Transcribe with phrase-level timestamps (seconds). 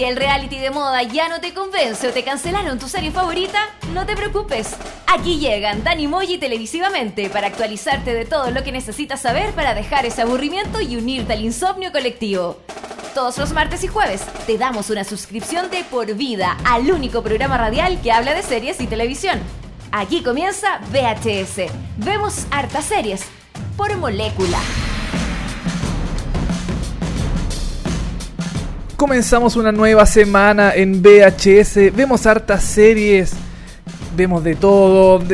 [0.00, 3.58] Si el reality de moda ya no te convence o te cancelaron tu serie favorita,
[3.92, 4.74] no te preocupes.
[5.06, 10.06] Aquí llegan Dani Moji televisivamente para actualizarte de todo lo que necesitas saber para dejar
[10.06, 12.56] ese aburrimiento y unirte al insomnio colectivo.
[13.14, 17.58] Todos los martes y jueves te damos una suscripción de por vida al único programa
[17.58, 19.38] radial que habla de series y televisión.
[19.92, 21.70] Aquí comienza VHS.
[21.98, 23.26] Vemos hartas series
[23.76, 24.60] por molécula.
[29.00, 31.90] Comenzamos una nueva semana en VHS.
[31.96, 33.32] Vemos hartas series.
[34.14, 35.24] Vemos de todo,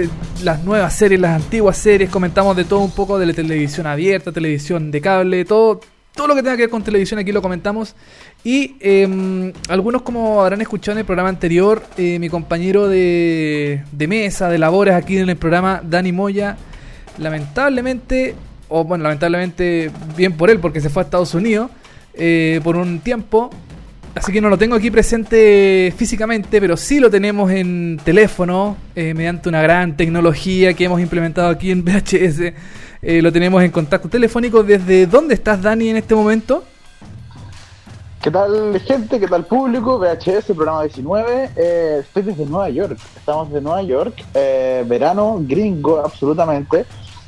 [0.45, 4.31] las nuevas series, las antiguas series, comentamos de todo un poco de la televisión abierta,
[4.31, 5.81] televisión de cable, todo,
[6.15, 7.97] todo lo que tenga que ver con televisión aquí lo comentamos.
[8.45, 14.07] Y em, algunos como habrán escuchado en el programa anterior, eh, mi compañero de, de
[14.07, 16.57] mesa, de labores aquí en el programa, Dani Moya,
[17.19, 18.37] lamentablemente,
[18.69, 21.69] o bueno, lamentablemente bien por él porque se fue a Estados Unidos
[22.19, 23.51] eh, por un tiempo.
[24.17, 29.13] Así que no lo tengo aquí presente físicamente, pero sí lo tenemos en teléfono, eh,
[29.13, 32.55] mediante una gran tecnología que hemos implementado aquí en VHS.
[33.03, 34.63] Eh, lo tenemos en contacto telefónico.
[34.63, 36.65] ¿Desde dónde estás, Dani, en este momento?
[38.23, 39.21] ¿Qué tal, gente?
[39.21, 39.99] ¿Qué tal, público?
[39.99, 41.51] VHS, programa 19.
[41.55, 42.99] Eh, estoy desde Nueva York.
[43.17, 44.25] Estamos de Nueva York.
[44.33, 46.87] Eh, verano gringo, absolutamente.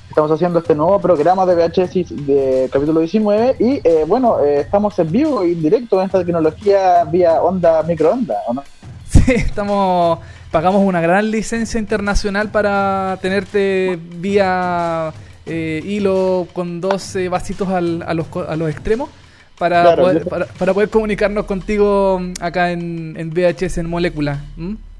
[0.09, 3.57] Estamos haciendo este nuevo programa de VHS de capítulo 19.
[3.59, 8.55] Y bueno, estamos en vivo y en directo en esta tecnología vía onda microonda, ¿o
[8.55, 8.65] no?
[9.09, 10.19] Sí, estamos.
[10.51, 15.13] Pagamos una gran licencia internacional para tenerte vía
[15.45, 19.11] eh, hilo con dos vasitos al, a, los, a los extremos
[19.59, 24.41] para, poder, para, poder comunicarnos contigo mm, acá en, en VHS en molécula.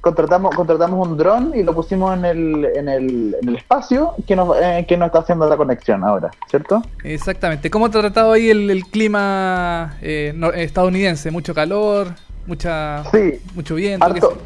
[0.01, 4.37] Contratamos, contratamos un dron y lo pusimos en el, en el, en el espacio que
[4.37, 6.83] nos, eh, que nos está haciendo la conexión ahora, ¿cierto?
[7.03, 7.69] Exactamente.
[7.69, 11.31] ¿Cómo ha tratado ahí el, el clima eh, estadounidense?
[11.31, 12.15] ¿Mucho calor?
[12.47, 14.39] Mucha, sí, mucho viento.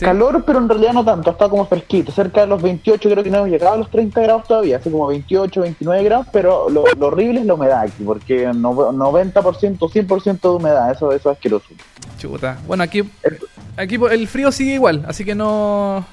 [0.00, 3.30] Calor, pero en realidad no tanto, está como fresquito, cerca de los 28, creo que
[3.30, 6.84] no hemos llegado a los 30 grados todavía, así como 28, 29 grados, pero lo,
[7.00, 9.32] horrible es la humedad aquí, porque 90%,
[9.78, 11.66] 100% de humedad, eso, eso es asqueroso.
[12.16, 12.58] Chuta.
[12.66, 13.02] Bueno, aquí,
[13.76, 16.04] aquí el frío sigue igual, así que no...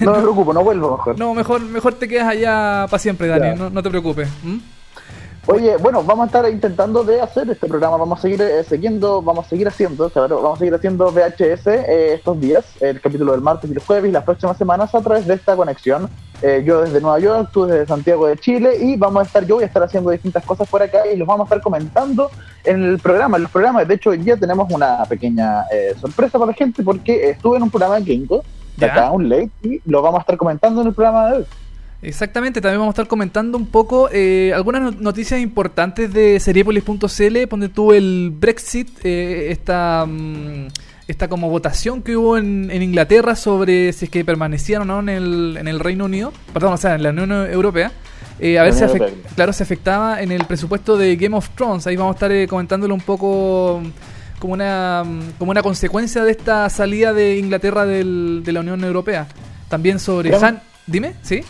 [0.00, 1.18] No me preocupo, no vuelvo mejor.
[1.18, 4.28] No, mejor, mejor te quedas allá para siempre, Dani, no, te preocupes.
[5.48, 9.22] Oye, bueno, vamos a estar intentando de hacer este programa, vamos a seguir eh, siguiendo,
[9.22, 13.42] vamos a seguir haciendo, vamos a seguir haciendo VHS eh, estos días, el capítulo del
[13.42, 16.10] martes y el jueves y las próximas semanas a través de esta conexión.
[16.42, 19.54] Eh, yo desde Nueva York, tú desde Santiago de Chile y vamos a estar, yo
[19.54, 22.28] voy a estar haciendo distintas cosas por acá y los vamos a estar comentando
[22.64, 23.86] en el programa, en los programas.
[23.86, 25.64] De hecho, hoy día tenemos una pequeña
[26.00, 30.02] sorpresa para la gente porque estuve en un programa de acá, un late, y lo
[30.02, 31.46] vamos a estar comentando en el programa de hoy.
[32.02, 37.46] Exactamente, también vamos a estar comentando un poco eh, algunas noticias importantes de Seriepolis.cl.
[37.48, 40.68] Ponte tú el Brexit, eh, esta, mm,
[41.08, 45.08] esta como votación que hubo en, Inglaterra sobre si es que permanecían o no en
[45.08, 47.92] el, en el Reino Unido, perdón, o sea, en la Unión Europea.
[48.38, 48.84] Eh, a ver si
[49.34, 51.86] claro, se afectaba en el presupuesto de Game of Thrones.
[51.86, 56.22] Ahí vamos a estar eh, comentándolo un poco mm, como una, mm, como una consecuencia
[56.22, 59.26] de esta salida de Inglaterra del, de la Unión Europea.
[59.68, 60.60] También sobre Han...
[60.86, 61.42] Dime, ¿sí?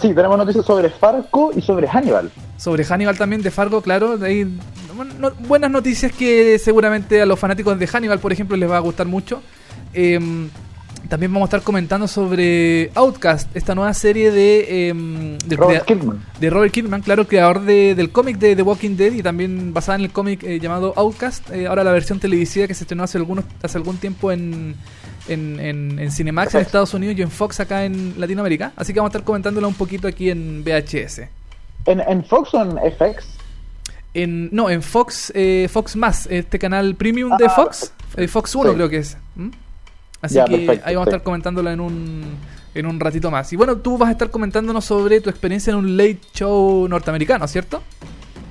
[0.00, 2.30] Sí, tenemos noticias sobre Fargo y sobre Hannibal.
[2.56, 4.16] Sobre Hannibal también, de Fargo, claro.
[4.16, 4.48] De
[5.46, 9.06] buenas noticias que seguramente a los fanáticos de Hannibal, por ejemplo, les va a gustar
[9.06, 9.42] mucho.
[9.92, 10.48] Em,
[11.08, 16.24] también vamos a estar comentando sobre Outcast, esta nueva serie de, em, de Robert Kirkman.
[16.40, 19.96] De Robert Kirkman, claro, creador de, del cómic de The Walking Dead y también basada
[19.96, 21.50] en el cómic eh, llamado Outcast.
[21.50, 24.76] Eh, ahora la versión televisiva que se estrenó hace, algunos, hace algún tiempo en,
[25.28, 28.72] en, en, Cinemax en Estados Unidos y en Fox acá en Latinoamérica.
[28.76, 31.20] Así que vamos a estar comentándolo un poquito aquí en VHS.
[31.86, 33.26] ¿En, en Fox o en FX?
[34.14, 37.92] En, no, en Fox, eh, Fox Más, este canal premium de ah, Fox.
[38.16, 39.16] Eh, Fox 1 creo que es.
[40.20, 42.22] Así que ahí vamos a estar comentándolo en un,
[42.74, 43.52] en un ratito más.
[43.52, 47.46] Y bueno, tú vas a estar comentándonos sobre tu experiencia en un late show norteamericano,
[47.48, 47.82] ¿cierto?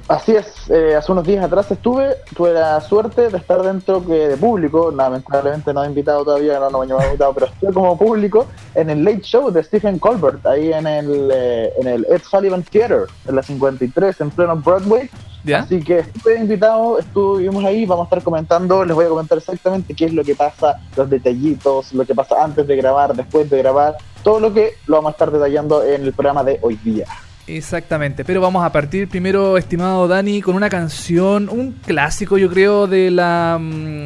[0.08, 4.36] Así es, eh, hace unos días atrás estuve, tuve la suerte de estar dentro de
[4.36, 8.48] público, lamentablemente no he invitado todavía, no, no me he invitado, pero estuve como público
[8.76, 12.64] en el Late Show de Stephen Colbert, ahí en el, eh, en el Ed Sullivan
[12.64, 15.10] Theater, en la 53, en pleno Broadway.
[15.56, 19.94] Así que estuve invitado, estuvimos ahí, vamos a estar comentando, les voy a comentar exactamente
[19.94, 23.58] qué es lo que pasa, los detallitos, lo que pasa antes de grabar, después de
[23.58, 27.06] grabar, todo lo que lo vamos a estar detallando en el programa de hoy día.
[27.48, 32.88] Exactamente, pero vamos a partir primero, estimado Dani, con una canción, un clásico yo creo
[32.88, 33.58] de la...
[33.60, 34.06] Mm,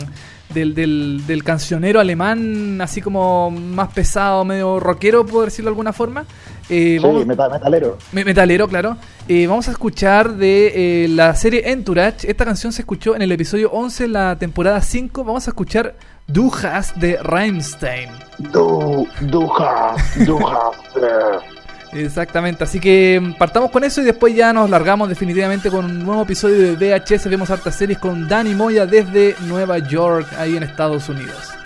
[0.49, 6.25] del, del, cancionero alemán, así como más pesado, medio rockero, puedo decirlo de alguna forma.
[6.69, 7.97] Eh, sí, metalero.
[8.11, 8.97] Metalero, claro.
[9.27, 12.29] eh, vamos a escuchar de eh, la serie Entourage.
[12.29, 15.23] Esta canción se escuchó en el episodio 11, la temporada 5.
[15.23, 15.95] Vamos a escuchar
[16.27, 18.09] Du hast de Rammstein.
[18.51, 21.56] Du, du hast, du hast.
[21.93, 26.03] Exactamente, así que mm, partamos con eso y después ya nos largamos definitivamente con un
[26.03, 27.29] nuevo episodio de VHS.
[27.29, 31.57] Vemos hartas series con Danny Moya desde Nueva York, ahí en Estados Unidos.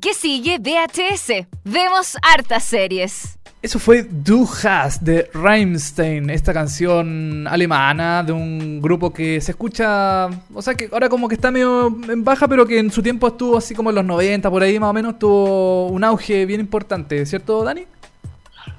[0.00, 1.46] Que sigue VHS.
[1.64, 3.38] Vemos hartas series.
[3.60, 10.28] Eso fue Du hast de Rammstein, esta canción alemana de un grupo que se escucha,
[10.54, 13.26] o sea que ahora como que está medio en baja, pero que en su tiempo
[13.26, 16.60] estuvo así como en los 90, por ahí más o menos, tuvo un auge bien
[16.60, 17.86] importante, ¿cierto Dani?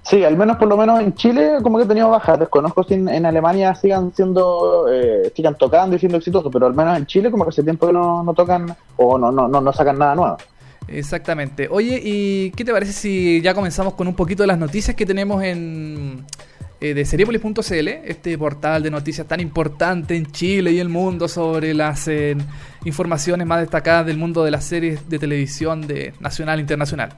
[0.04, 2.38] Sí, al menos por lo menos en Chile como que he tenido bajas.
[2.38, 6.76] Desconozco si en, en Alemania sigan siendo, eh, sigan tocando y siendo exitosos, pero al
[6.76, 9.62] menos en Chile como que hace tiempo que no, no tocan o no, no, no,
[9.62, 10.38] no sacan nada nuevo.
[10.88, 11.68] Exactamente.
[11.70, 15.06] Oye, ¿y qué te parece si ya comenzamos con un poquito de las noticias que
[15.06, 16.26] tenemos en
[16.82, 21.74] eh, de Seriepolis.cl, este portal de noticias tan importante en Chile y el mundo sobre
[21.74, 22.36] las eh,
[22.84, 27.16] informaciones más destacadas del mundo de las series de televisión de nacional e internacional?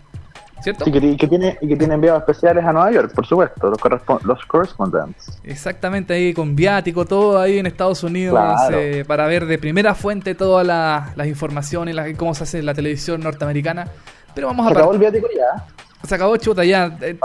[0.62, 0.86] ¿Cierto?
[0.86, 3.80] Sí, que, que tiene, y que tiene enviados especiales a Nueva York, por supuesto, los,
[3.80, 5.40] correspo- los correspondents.
[5.44, 8.78] Exactamente, ahí con viático, todo ahí en Estados Unidos, Claro.
[8.80, 12.74] eh, para ver de primera fuente todas las, las informaciones, las- cómo se hace la
[12.74, 13.88] televisión norteamericana.
[14.36, 15.66] Pero vamos a Se acabó el viático ya.
[16.04, 16.96] Se acabó chuta ya.
[17.02, 17.18] eh,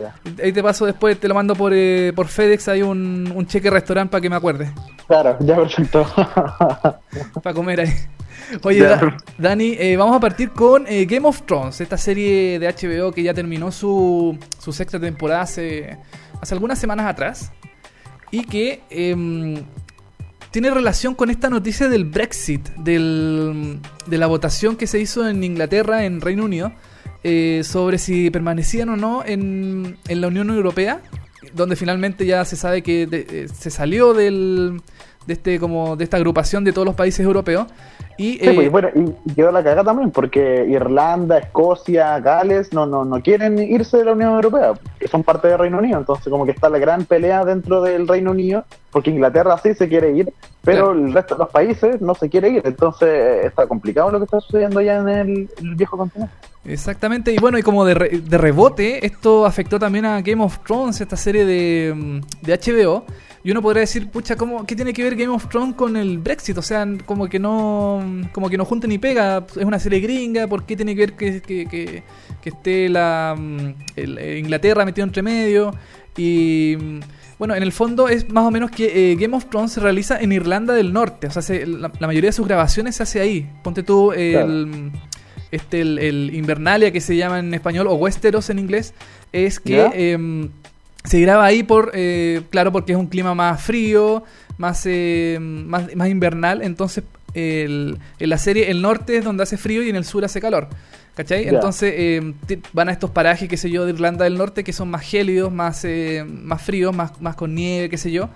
[0.00, 0.14] ya.
[0.44, 3.68] Ahí te paso después, te lo mando por, eh, por FedEx, hay un, un cheque
[3.70, 4.70] restaurante para que me acuerde,
[5.08, 6.06] Claro, ya perfecto.
[7.42, 7.88] para comer ahí.
[8.62, 8.80] Oye.
[8.82, 13.12] Da- Dani, eh, vamos a partir con eh, Game of Thrones, esta serie de HBO
[13.12, 15.98] que ya terminó su, su sexta temporada hace,
[16.40, 17.52] hace algunas semanas atrás
[18.30, 19.56] y que em,
[20.50, 25.42] tiene relación con esta noticia del Brexit, del- de la votación que se hizo en
[25.44, 26.72] Inglaterra, en Reino Unido,
[27.22, 31.00] eh, sobre si permanecían o no en, en la Unión Europea,
[31.54, 34.80] donde finalmente ya se sabe que de- se salió del,
[35.26, 37.66] de, este, como, de esta agrupación de todos los países europeos.
[38.16, 38.88] Y, Sí, eh, pues, bueno,
[39.26, 44.04] y quedó la cagada también, porque Irlanda, Escocia, Gales no, no, no quieren irse de
[44.04, 45.98] la Unión Europea, que son parte del Reino Unido.
[45.98, 49.88] Entonces, como que está la gran pelea dentro del Reino Unido, porque Inglaterra sí se
[49.88, 51.06] quiere ir, pero Claro.
[51.06, 52.62] el resto de los países no se quiere ir.
[52.66, 56.34] Entonces, está complicado lo que está sucediendo ya en el, el viejo continente.
[56.66, 60.58] Exactamente, y bueno, y como de, re- de rebote, esto afectó también a Game of
[60.66, 63.04] Thrones, esta serie de, mm, de HBO.
[63.42, 66.18] Y uno podría decir, pucha, ¿cómo, ¿qué tiene que ver Game of Thrones con el
[66.18, 66.58] Brexit?
[66.58, 70.46] O sea, como que no como que no junta ni pega, es una serie gringa,
[70.46, 72.02] ¿por qué tiene que ver que, que, que-
[72.42, 75.74] que esté la mm, el- eh, Inglaterra metido entre medio?
[76.16, 76.98] Y mm,
[77.38, 80.18] bueno, en el fondo es más o menos que eh, Game of Thrones se realiza
[80.20, 83.20] en Irlanda del Norte, o sea, se- la, la mayoría de sus grabaciones se hace
[83.20, 83.50] ahí.
[83.64, 84.90] Ponte tú el
[85.50, 88.92] este el, el Invernalia que se llama en español o Westeros en inglés
[89.32, 90.12] es que
[91.04, 94.22] se graba ahí por eh, claro porque es un clima más frío
[94.58, 97.04] más eh, más, más invernal entonces
[97.34, 100.40] el- en la serie el norte es donde hace frío y en el sur hace
[100.40, 100.68] calor
[101.14, 101.48] ¿Cachai?
[101.48, 104.88] Entonces ti- van a estos parajes, qué sé yo, de Irlanda del Norte que son
[104.90, 108.30] más gélidos, más, eh, más fríos, más, más con nieve, qué sé yo.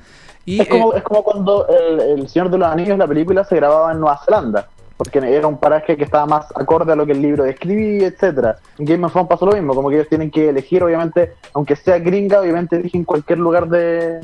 [0.45, 3.43] Y, es, como, eh, es como cuando el, el Señor de los Anillos, la película,
[3.45, 4.69] se grababa en Nueva Zelanda.
[4.97, 8.57] Porque era un paraje que estaba más acorde a lo que el libro describía, etcétera.
[8.79, 11.75] En Game of Thrones pasó lo mismo, como que ellos tienen que elegir, obviamente, aunque
[11.75, 14.21] sea gringa, obviamente eligen cualquier lugar de,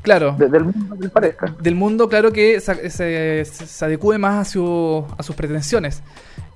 [0.00, 1.54] claro, de- del mundo que les parezca.
[1.60, 6.02] del mundo, claro que se, se, se adecue más a, su- a sus pretensiones.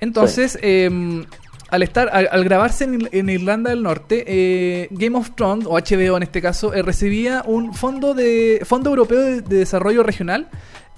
[0.01, 1.25] Entonces, eh,
[1.71, 5.67] al estar al, al grabarse en, Ir- en Irlanda del Norte, eh, Game of Thrones,
[5.69, 10.03] o HBO en este caso, eh, recibía un fondo de fondo europeo de, de desarrollo
[10.03, 10.49] regional.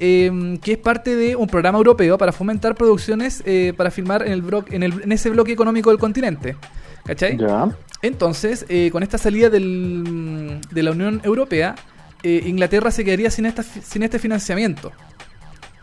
[0.00, 4.32] Eh, que es parte de un programa europeo para fomentar producciones eh, para filmar en,
[4.32, 6.56] el blo- en, el- en ese bloque económico del continente.
[7.04, 7.36] ¿Cachai?
[7.38, 7.68] Ya.
[8.02, 11.74] Entonces, eh, con esta salida del- de la Unión Europea,
[12.22, 14.92] eh, Inglaterra se quedaría sin, esta, sin este financiamiento.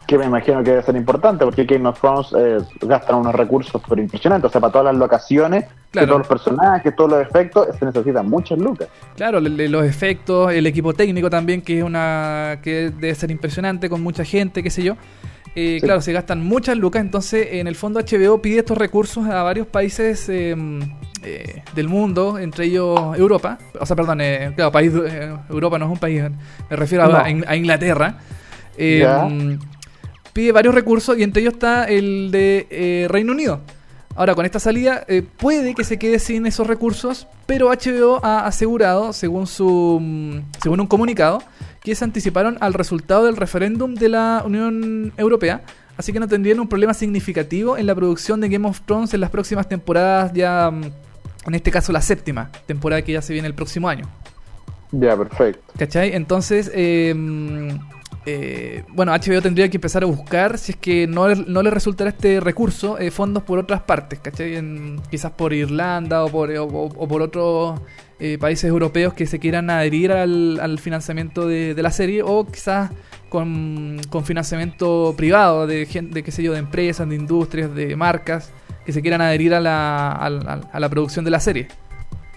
[0.08, 3.82] Que me imagino que debe ser importante, porque Game of Thrones eh, gastan unos recursos
[3.90, 4.48] pero impresionantes.
[4.48, 6.08] O sea, para todas las locaciones, Claro.
[6.08, 8.88] todos los personajes, todos los efectos, se necesitan muchas lucas.
[9.16, 14.02] Claro, los efectos, el equipo técnico también, que es una que debe ser impresionante con
[14.02, 14.94] mucha gente, qué sé yo.
[15.56, 15.86] Eh, Sí.
[15.86, 19.66] Claro, se gastan muchas lucas, entonces en el fondo HBO pide estos recursos a varios
[19.68, 20.56] países eh,
[21.24, 23.58] eh, del mundo, entre ellos Europa.
[23.80, 24.94] O sea, perdón, eh, claro, país,
[25.50, 26.22] Europa no es un país,
[26.70, 27.18] me refiero a, No.
[27.18, 28.18] a In- a Inglaterra.
[28.78, 29.28] Ya.
[30.38, 33.62] Pide varios recursos y entre ellos está el de eh, Reino Unido.
[34.15, 38.46] Ahora, con esta salida, eh, puede que se quede sin esos recursos, pero HBO ha
[38.46, 41.41] asegurado, según, su, mm, según un comunicado,
[41.82, 45.63] que se anticiparon al resultado del referéndum de la Unión Europea,
[45.98, 49.22] así que no tendrían un problema significativo en la producción de Game of Thrones en
[49.22, 50.84] las próximas temporadas, ya mm,
[51.48, 54.06] en este caso la séptima temporada que ya se viene el próximo año.
[54.91, 55.74] Ya, perfecto.
[55.79, 56.13] ¿Cachai?
[56.13, 57.15] Entonces, eh,
[58.29, 62.10] eh, bueno, HBO tendría que empezar a buscar, si es que no, no le resultara
[62.10, 64.62] este recurso, eh, fondos por otras partes, ¿cachai?
[65.10, 67.79] Quizás por Irlanda o por, o, por otros
[68.19, 72.91] eh, países europeos que se quieran adherir al, al financiamiento de, la serie o quizás
[73.29, 78.51] con, con financiamiento privado de de, qué sé yo, de empresas, de industrias, de marcas
[78.86, 81.67] que se quieran adherir a la, a la- producción de la serie.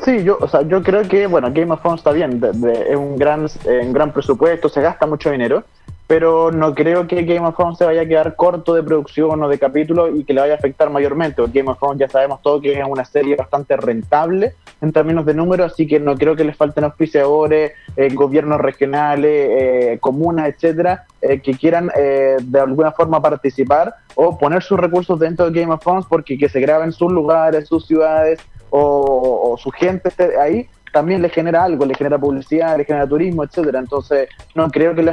[0.04, 2.40] Sí, yo, o sea, yo creo que, bueno, Game of Thrones está bien,
[2.88, 5.64] es un gran, eh, un gran presupuesto, se gasta mucho dinero,
[6.11, 9.49] pero no creo que Game of Thrones se vaya a quedar corto de producción o
[9.49, 12.43] de capítulos y que le vaya a afectar mayormente, porque Game of Thrones ya sabemos
[12.43, 16.35] todo que es una serie bastante rentable en términos de números, así que no creo
[16.35, 22.59] que les falten auspiciadores, eh, gobiernos regionales, eh, comunas, etcétera, eh, que quieran eh, de
[22.59, 26.59] alguna forma participar o poner sus recursos dentro de Game of Thrones porque que se
[26.59, 28.40] graben sus lugares, sus ciudades
[28.71, 33.06] o, o su gente esté ahí también le genera algo, le genera publicidad, le genera
[33.06, 33.78] turismo, etcétera.
[33.78, 35.11] Entonces, no creo que le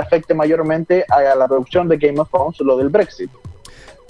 [0.00, 3.30] afecte, mayormente a la producción de Game of Thrones lo del Brexit.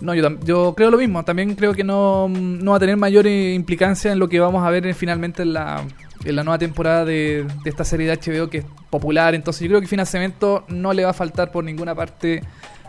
[0.01, 1.25] No, yo, yo creo lo mismo.
[1.25, 4.65] También creo que no, no va a tener mayor eh, implicancia en lo que vamos
[4.67, 5.83] a ver en- finalmente en la,
[6.25, 9.35] en la nueva temporada de, de esta serie de HBO que es popular.
[9.35, 12.43] Entonces yo creo que financiamiento no le va a faltar por ninguna parte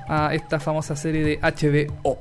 [0.08, 2.18] a esta famosa serie de HBO.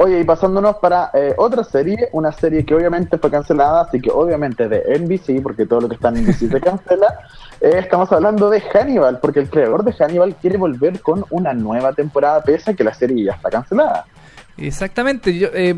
[0.00, 4.12] Oye, y pasándonos para eh, otra serie, una serie que obviamente fue cancelada, así que
[4.12, 7.18] obviamente de NBC, porque todo lo que está en NBC se cancela.
[7.60, 11.94] eh, estamos hablando de Hannibal, porque el creador de Hannibal quiere volver con una nueva
[11.94, 14.06] temporada, pese a que la serie ya está cancelada.
[14.56, 15.74] Exactamente, yo, eh,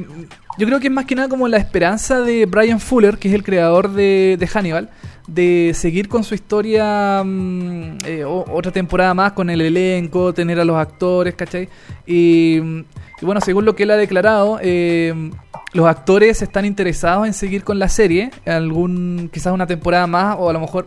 [0.59, 3.35] yo creo que es más que nada como la esperanza de Brian Fuller, que es
[3.35, 4.91] el creador de, Hannibal,
[5.27, 10.65] de seguir con su historia mm, eh, otra temporada más con el elenco, tener a
[10.65, 11.69] los actores, ¿cachai?
[12.07, 15.31] Y, y bueno, según lo que él ha declarado, eh,
[15.73, 20.51] los actores están interesados en seguir con la serie, algún quizás una temporada más o
[20.51, 20.87] a lo mejor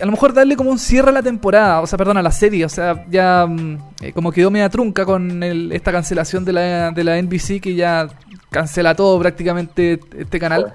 [0.00, 2.30] a lo mejor darle como un cierre a la temporada, o sea, perdón, a la
[2.30, 6.52] serie, o sea, ya mm, eh, como quedó media trunca con el- esta cancelación de
[6.52, 8.08] la, de la NBC que ya
[8.50, 10.74] cancela todo prácticamente este canal.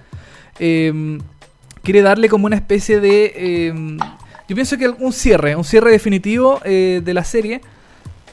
[0.60, 1.20] Eh,
[1.84, 3.34] quiere darle como una especie de...
[3.36, 3.98] eh,
[4.48, 7.62] yo pienso que un cierre, un cierre definitivo eh, de la serie.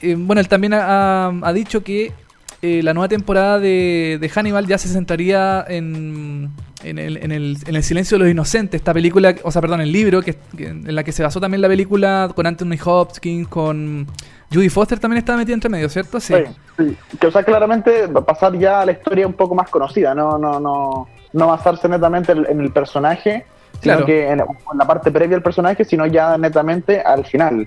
[0.01, 2.13] Eh, bueno, él también ha, ha- dicho que
[2.61, 6.51] eh, la nueva temporada de, de Hannibal ya se centraría en,
[6.85, 9.81] en, el, en, el, en el silencio de los inocentes, esta película, o sea, perdón,
[9.81, 13.49] el libro que, que- en la que se basó también la película con Anthony Hopkins,
[13.49, 14.07] con
[14.53, 16.21] Judy Foster también estaba metida entre medio, ¿cierto?
[16.21, 16.35] Sí.
[16.79, 17.19] Sí, sí.
[17.19, 20.15] Que, o sea, claramente va a pasar ya a la historia un poco más conocida,
[20.15, 23.45] no, no, no, no basarse netamente en, en el personaje,
[23.81, 24.07] sino Claro.
[24.07, 24.47] que en, en
[24.79, 27.67] la parte previa al personaje, sino ya netamente al final.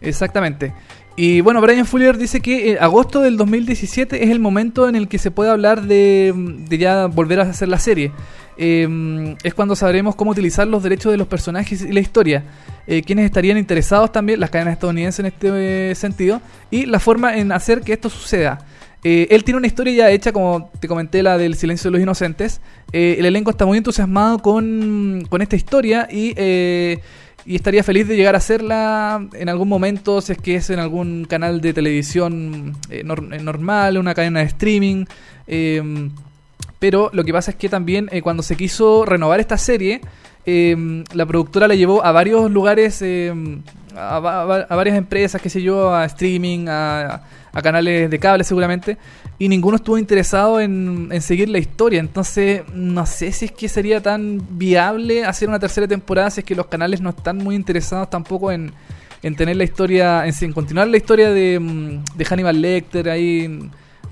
[0.00, 0.72] Exactamente.
[1.14, 5.08] Y bueno, Brian Fuller dice que eh, agosto del 2017 es el momento en el
[5.08, 8.12] que se puede hablar de, de ya volver a hacer la serie.
[8.56, 12.44] Eh, es cuando sabremos cómo utilizar los derechos de los personajes y la historia.
[12.86, 16.40] Eh, quienes estarían interesados también, las cadenas estadounidenses en este eh, sentido,
[16.70, 18.66] y la forma en hacer que esto suceda.
[19.04, 22.02] Eh, él tiene una historia ya hecha, como te comenté, la del silencio de los
[22.02, 22.60] inocentes.
[22.92, 26.34] Eh, el elenco está muy entusiasmado con, con esta historia y,
[27.44, 30.78] y estaría feliz de llegar a hacerla en algún momento, si es que es en
[30.78, 35.04] algún canal de televisión nor- normal, una cadena de streaming.
[36.82, 40.00] Pero lo que pasa es que también eh, cuando se quiso renovar esta serie,
[40.44, 43.32] eh, la productora la llevó a varios lugares, eh,
[43.96, 48.18] a, va- va- a varias empresas, qué sé yo, a streaming, a, a canales de
[48.18, 48.96] cable seguramente,
[49.38, 52.00] y ninguno estuvo interesado en, en seguir la historia.
[52.00, 56.44] Entonces, no sé si es que sería tan viable hacer una tercera temporada si es
[56.44, 58.72] que los canales no están muy interesados tampoco en,
[59.22, 63.46] en tener la historia, en, en continuar la historia de, mm, de Hannibal Lecter ahí.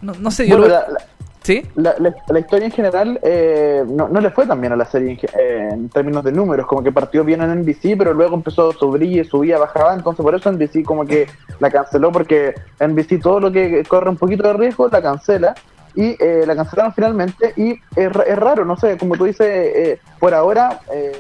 [0.03, 1.05] No, no sé, yo lo- la, la-
[1.43, 1.67] ¿Sí?
[1.77, 4.85] la- la- la historia en general eh, no, no le fue tan bien a la
[4.85, 8.71] serie en, eh, términos de números, como que partió bien en NBC, pero luego empezó
[8.71, 11.27] a subir, subía, bajaba, entonces por eso NBC como que
[11.59, 15.55] la canceló, porque NBC todo lo que corre un poquito de riesgo la cancela,
[15.95, 19.47] y eh, la cancelaron finalmente, y es, ra- es raro, no sé, como tú dices,
[19.49, 20.81] eh, por ahora...
[20.93, 21.13] eh,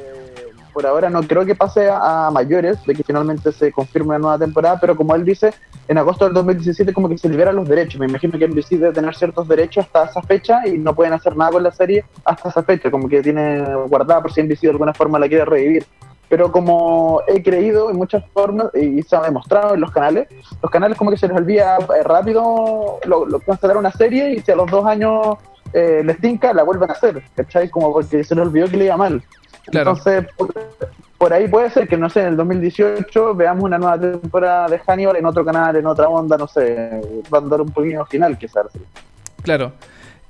[0.71, 4.39] por ahora no creo que pase a, mayores de que finalmente se confirme una nueva
[4.39, 5.53] temporada, pero como él dice,
[5.89, 8.01] en agosto del 2017 como que se liberan los derechos.
[8.01, 11.37] Me imagino que NBC debe tener ciertos derechos hasta esa fecha y no pueden hacer
[11.37, 14.71] nada con la serie hasta esa fecha, como que tiene guardada por si NBC de
[14.71, 15.87] alguna forma la quiere revivir.
[16.29, 20.29] Pero como he creído en muchas formas y se ha demostrado en los canales,
[20.63, 24.41] los canales como que se les olvida eh, rápido lo, lo cancelar una serie y
[24.41, 25.39] si a los dos años
[25.73, 27.69] eh, les tinca, la vuelven a hacer, ¿cachai?
[27.69, 29.23] Como porque se les olvidó que le iba mal.
[29.67, 29.91] Claro.
[29.91, 30.53] Entonces, por,
[31.19, 34.79] por ahí puede ser que, no sé, en el 2018 veamos una nueva temporada de
[34.79, 37.01] Hannibal en otro canal, en otra onda, no sé,
[37.33, 38.67] va a dar un pequeño final quizás.
[39.43, 39.73] Claro.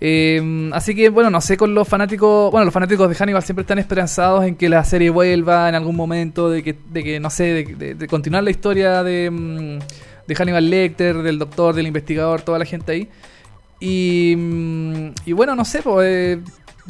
[0.03, 2.51] Eh, así que, bueno, no sé con los fanáticos.
[2.51, 5.95] Bueno, los fanáticos de Hannibal siempre están esperanzados en que la serie vuelva en algún
[5.95, 9.79] momento, de que, de que no sé, de, de- de continuar la historia de, mm,
[10.27, 13.09] de Hannibal Lecter, del doctor, del investigador, toda la gente ahí.
[13.79, 16.41] Y, mm, y bueno, no sé, pues, eh,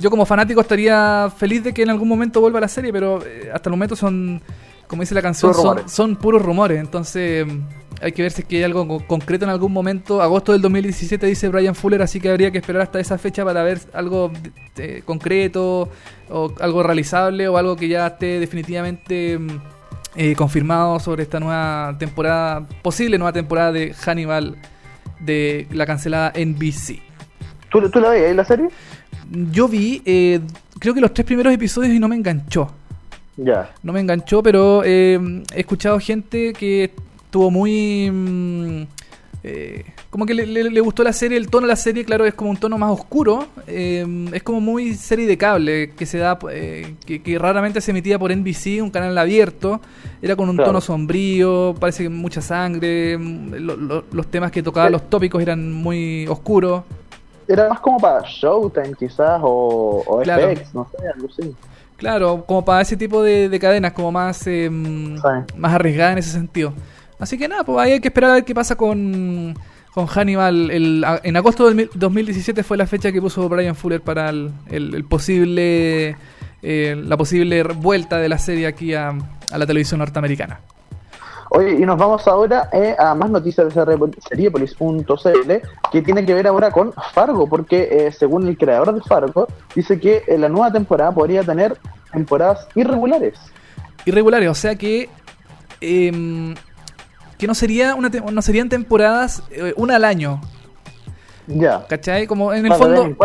[0.01, 3.51] yo como fanático estaría feliz de que en algún momento vuelva la serie, pero eh,
[3.53, 4.41] hasta el momento son,
[4.89, 6.81] como dice la canción, Puros son, puros rumores.
[6.81, 7.61] Entonces mm,
[8.03, 10.21] hay que ver si es que hay algo co- concreto en algún momento.
[10.23, 13.63] Agosto del 2017 dice Brian Fuller, así que habría que esperar hasta esa fecha para
[13.63, 14.31] ver algo
[14.77, 15.89] eh, concreto
[16.31, 19.49] o algo realizable o algo que ya esté definitivamente mm,
[20.17, 24.57] eh, confirmado sobre esta nueva temporada, posible nueva temporada de Hannibal
[25.21, 27.01] de la cancelada NBC.
[27.71, 28.69] ¿Tú, ¿Tú la veías la serie?
[29.53, 30.41] Yo vi, eh,
[30.79, 32.71] creo que los tres primeros episodios y no me enganchó.
[33.37, 33.71] Ya.
[33.83, 35.19] No me enganchó, pero eh,
[35.55, 36.85] he escuchado gente que
[37.25, 38.83] estuvo muy mm,
[39.45, 42.27] eh, como que le, le- le gustó la serie, el tono de la serie, claro,
[42.27, 46.19] es como un tono más oscuro, eh, es como muy serie de cable, que se
[46.19, 49.81] da, eh, que, que raramente se emitía por NBC, un canal abierto,
[50.21, 50.71] era con un Claro.
[50.71, 55.41] tono sombrío, parece que mucha sangre, mm, lo- lo- los temas que tocaba, los tópicos
[55.41, 56.83] eran muy oscuros.
[57.53, 60.49] Era más como para Showtime quizás o, o Claro.
[60.55, 61.55] FX, no sé, algo así.
[61.97, 65.57] Claro, como para ese tipo de, de cadenas, como más, eh, Sí.
[65.57, 66.73] más arriesgada en ese sentido.
[67.19, 69.55] Así que nada, pues ahí hay que esperar a ver qué pasa con,
[69.93, 70.71] con Hannibal.
[70.71, 74.95] El, en agosto mil- 2017 fue la fecha que puso Brian Fuller para el, el-
[74.95, 76.17] el posible
[76.63, 79.11] eh, la posible vuelta de la serie aquí a,
[79.53, 80.61] a la televisión norteamericana.
[81.53, 85.53] Oye, y nos vamos ahora eh, a más noticias de Seriepolis- seriepolis.cl
[85.91, 89.99] que tiene que ver ahora con Fargo, porque eh, según el creador de Fargo, dice
[89.99, 91.77] que eh, la nueva temporada podría tener
[92.13, 93.35] temporadas irregulares.
[94.05, 95.09] Irregulares, o sea que
[95.81, 96.55] em,
[97.37, 100.41] que no sería una te- no serían temporadas eh, una al año,
[101.49, 101.85] Ya.
[101.89, 102.27] ¿cachai?
[102.29, 103.17] Como en el Para fondo.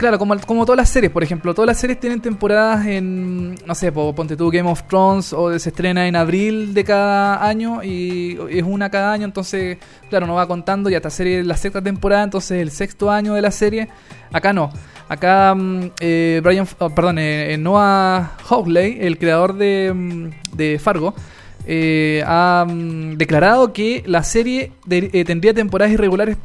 [0.00, 3.92] Claro, como, todas las series, por ejemplo, todas las series tienen temporadas en, no sé,
[3.92, 8.38] po- ponte tú Game of Thrones o se estrena en abril de cada año y
[8.48, 9.76] es una cada año, entonces,
[10.08, 13.42] claro, no va contando y esta serie la sexta temporada, entonces el sexto año de
[13.42, 13.88] la serie,
[14.32, 14.72] acá no.
[15.06, 20.30] Acá mm, eh, Brian, oh, perdón, eh, eh, Noah Hawley, el creador de, mm,
[20.78, 21.12] Fargo,
[21.66, 26.38] eh, ha mm, declarado que la serie de- eh, tendría temporadas irregulares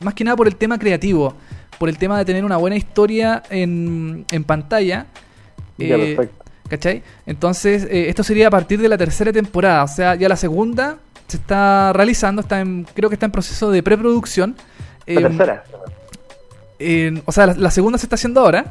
[0.00, 1.34] más que nada por el tema creativo,
[1.78, 5.06] por el tema de tener una buena historia en, en pantalla.
[5.78, 6.44] Ya, Eh, perfecto.
[6.68, 7.02] ¿Cachai?
[7.26, 9.84] Entonces, eh, esto sería a partir de la tercera temporada.
[9.84, 13.70] O sea, ya la segunda se está realizando, está en, creo que está en proceso
[13.70, 14.56] de preproducción.
[15.06, 15.64] La tercera.
[16.78, 18.64] en- o sea, la, la segunda se está haciendo ahora.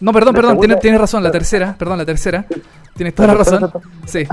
[0.00, 2.44] No, perdón, La perdón, segunda- tienes, razón, la tercera, perdón, la tercera.
[2.96, 3.70] Tienes toda la razón.
[4.06, 4.24] Sí.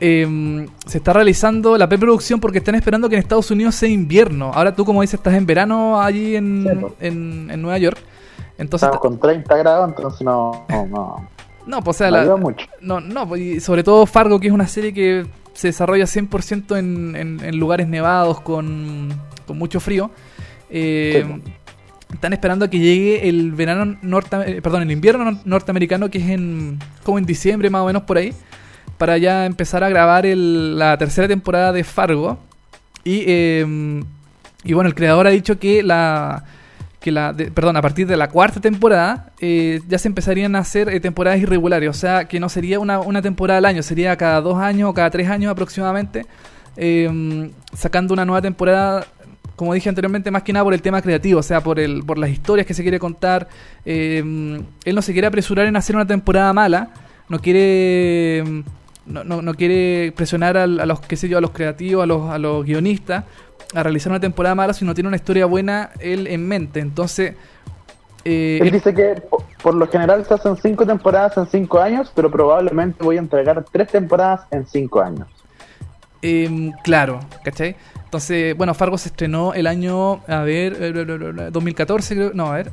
[0.00, 4.50] Em, se está realizando la preproducción porque están esperando que en Estados Unidos sea invierno.
[4.54, 6.92] Ahora tú, como dices, estás en verano allí en, pues.
[7.00, 7.98] en, en Nueva York.
[8.58, 11.28] Entonces, Estamos con 30 grados, entonces no, no, no,
[11.66, 12.66] no, pues, o sea, no la- mucho.
[12.80, 16.76] no, no, pues, y sobre todo Fargo, que es una serie que se desarrolla 100%
[16.78, 19.08] en, en, en lugares nevados con,
[19.46, 20.10] con mucho frío.
[20.68, 21.42] Eh, Sí.
[22.12, 26.18] Están esperando a que llegue el verano norte, eh, perdón, el invierno nor- norteamericano, que
[26.18, 28.32] es en como en diciembre más o menos por ahí,
[28.98, 32.38] para ya empezar a grabar la tercera temporada de Fargo.
[33.04, 34.02] Y, eh,
[34.64, 36.44] y bueno, el creador ha dicho que la
[37.00, 40.90] que la perdón, a partir de la cuarta temporada eh, ya se empezarían a hacer
[40.90, 44.42] eh, temporadas irregulares, o sea que no sería una, una temporada al año, sería cada
[44.42, 46.26] dos años o cada tres años aproximadamente,
[46.76, 49.06] eh, sacando una nueva temporada,
[49.60, 52.16] como dije anteriormente, más que nada por el tema creativo, o sea, por, el, por
[52.16, 53.46] las historias que se quiere contar.
[53.84, 54.18] eh,
[54.86, 56.88] él no se quiere apresurar en hacer una temporada mala,
[57.28, 58.42] no quiere...
[59.04, 62.30] No, no, no quiere presionar a, los qué sé yo a los creativos a los,
[62.30, 63.24] a los guionistas
[63.74, 67.34] a realizar una temporada mala si no tiene una historia buena él en mente entonces
[68.24, 72.12] eh, Él dice que po- por lo general se hacen 5 temporadas en 5 años,
[72.14, 75.26] pero probablemente voy a entregar 3 temporadas en 5 años.
[76.22, 77.74] Em, claro, ¿cachai?
[78.10, 82.14] Entonces, bueno, Fargo se estrenó el año, a ver, eh, bla, bla, bla, bla, 2014,
[82.16, 82.72] creo, no, a ver.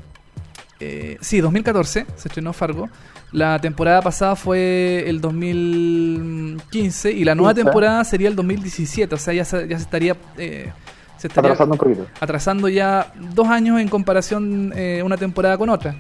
[0.80, 2.90] Eh, sí, 2014 se estrenó Fargo.
[3.32, 7.64] La temporada pasada fue el 2015 y la nueva 15.
[7.66, 10.16] temporada sería el 2017, o sea, ya se, ya se estaría...
[10.38, 10.72] eh,
[11.18, 12.08] se estaría Atrasando un poquito.
[12.20, 15.96] atrasando ya dos años en comparación eh, una temporada con otra.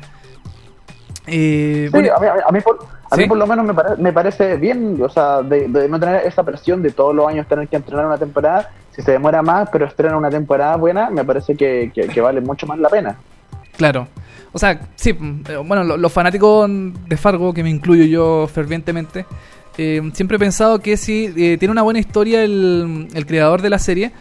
[1.27, 2.79] Eh, Sí, a mí, a mí por,
[3.11, 3.21] a ¿Sí?
[3.21, 6.25] mí por lo menos me, pare- me parece bien, o sea, de, de no tener
[6.25, 8.69] esa presión de todos los años tener que entrenar una temporada.
[8.91, 12.41] Si se demora más, pero estrena una temporada buena, me parece que, que- que vale
[12.41, 13.17] mucho más la pena.
[13.75, 14.07] Claro.
[14.53, 19.25] O sea, sí, eh, bueno, lo- los fanáticos de Fargo, que me incluyo yo fervientemente,
[19.77, 23.69] eh, siempre he pensado que si eh, tiene una buena historia el, el creador de
[23.69, 24.11] la serie,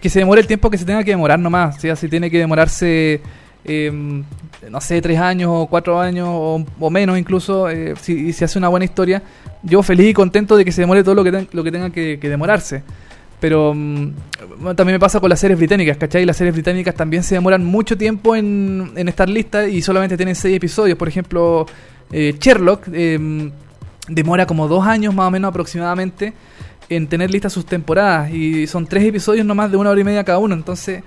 [0.00, 1.76] que se demore el tiempo que se tenga que demorar nomás.
[1.80, 1.94] ¿sí?
[1.96, 3.20] Si tiene que demorarse,
[3.64, 4.22] eh,
[4.70, 8.44] no sé, tres años o cuatro años o, o menos incluso, eh, si, y se
[8.44, 9.22] hace una buena historia,
[9.62, 11.90] yo feliz y contento de que se demore todo lo que, ten- lo que tenga
[11.90, 12.82] que, que demorarse.
[13.40, 14.10] Pero mm,
[14.76, 16.24] también me pasa con las series británicas, ¿cachai?
[16.24, 20.36] Las series británicas también se demoran mucho tiempo en, en estar listas y solamente tienen
[20.36, 20.96] seis episodios.
[20.96, 21.66] Por ejemplo,
[22.12, 23.50] eh, Sherlock eh,
[24.06, 26.32] demora como dos años más o menos aproximadamente
[26.88, 30.04] en tener listas sus temporadas y son tres episodios no más de una hora y
[30.04, 30.54] media cada uno.
[30.54, 31.02] Entonces,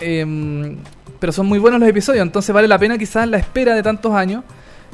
[0.00, 0.76] eh,
[1.24, 4.12] pero son muy buenos los episodios, entonces vale la pena quizás la espera de tantos
[4.12, 4.44] años.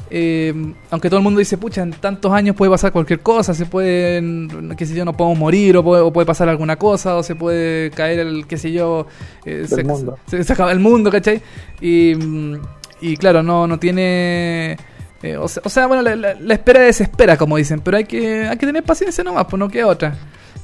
[0.09, 0.53] Eh,
[0.89, 4.21] aunque todo el mundo dice, pucha, en tantos años puede pasar cualquier cosa, se puede,
[4.77, 7.35] qué sé yo, no podemos morir, o puede, o puede pasar alguna cosa, o se
[7.35, 9.07] puede caer el, qué sé yo,
[9.45, 10.17] eh, se, mundo.
[10.25, 11.41] se- se acaba el mundo, ¿cachai?
[11.81, 12.13] Y,
[13.01, 14.77] y claro, no, no tiene...
[15.23, 18.05] eh, o, sea, o sea, bueno, la, la- la espera desespera, como dicen, pero hay
[18.05, 20.15] que, hay que tener paciencia nomás, pues no queda otra.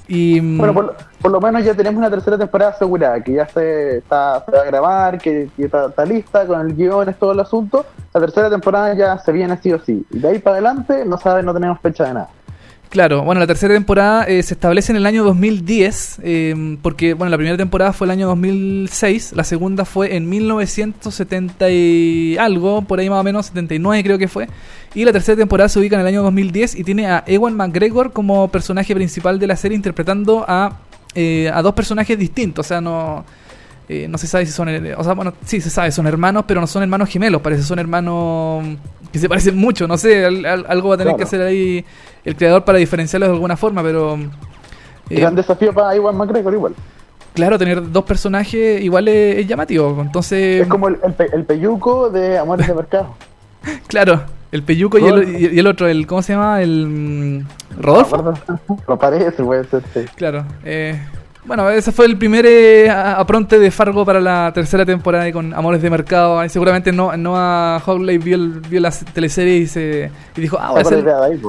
[0.07, 3.47] Y, mm, Bueno, por, por lo menos ya tenemos una tercera temporada asegurada, que ya
[3.47, 7.39] se, está, se va a grabar, que, está lista con el guion, es todo el
[7.39, 7.85] asunto.
[8.13, 10.05] La tercera temporada ya se viene sí o sí.
[10.11, 12.29] Y de ahí para adelante no sabe, no tenemos fecha de nada.
[12.89, 17.29] Claro, bueno, la tercera temporada eh, se establece en el año 2010, eh, porque, bueno,
[17.29, 22.99] la primera temporada fue el año 2006, la segunda fue en 1970 y algo, por
[22.99, 24.47] ahí más o menos, 79 creo que fue,
[24.95, 28.13] y la tercera temporada se ubica en el año 2010 y tiene a Ewan McGregor
[28.13, 30.79] como personaje principal de la serie interpretando a,
[31.13, 33.25] eh, a dos personajes distintos, o sea, no...
[33.89, 36.43] eh, no se sabe si son, eh, o sea, bueno, sí se sabe, son hermanos,
[36.47, 38.65] pero no son hermanos gemelos, parece son hermanos
[39.11, 41.17] que se parecen mucho, no sé, al- al- algo va a tener Claro.
[41.17, 41.85] que hacer ahí
[42.25, 44.15] el creador para diferenciarlos de alguna forma, pero
[45.09, 46.75] eh, Gran desafío para Iwan McGregor igual.
[47.33, 51.45] claro, tener dos personajes igual es, es llamativo, entonces, es como el, el, pe- el
[51.45, 53.15] peyuco de Amores de Mercado.
[53.87, 56.61] claro, el peyuco y el, y- y el otro, el, ¿cómo se llama?
[56.61, 58.33] El mm, Rodolfo.
[58.87, 60.01] Lo parece, puede ser, sí.
[60.15, 60.43] Claro.
[60.65, 60.99] eh,
[61.47, 65.53] bueno, ese fue el primer eh, apronte de Fargo para la tercera temporada y con
[65.53, 66.47] Amores de Mercado.
[66.49, 70.71] Seguramente no, no a Howley vio, el- vio la teleserie y, se, y dijo, ah,
[70.71, 71.03] voy a, hacer,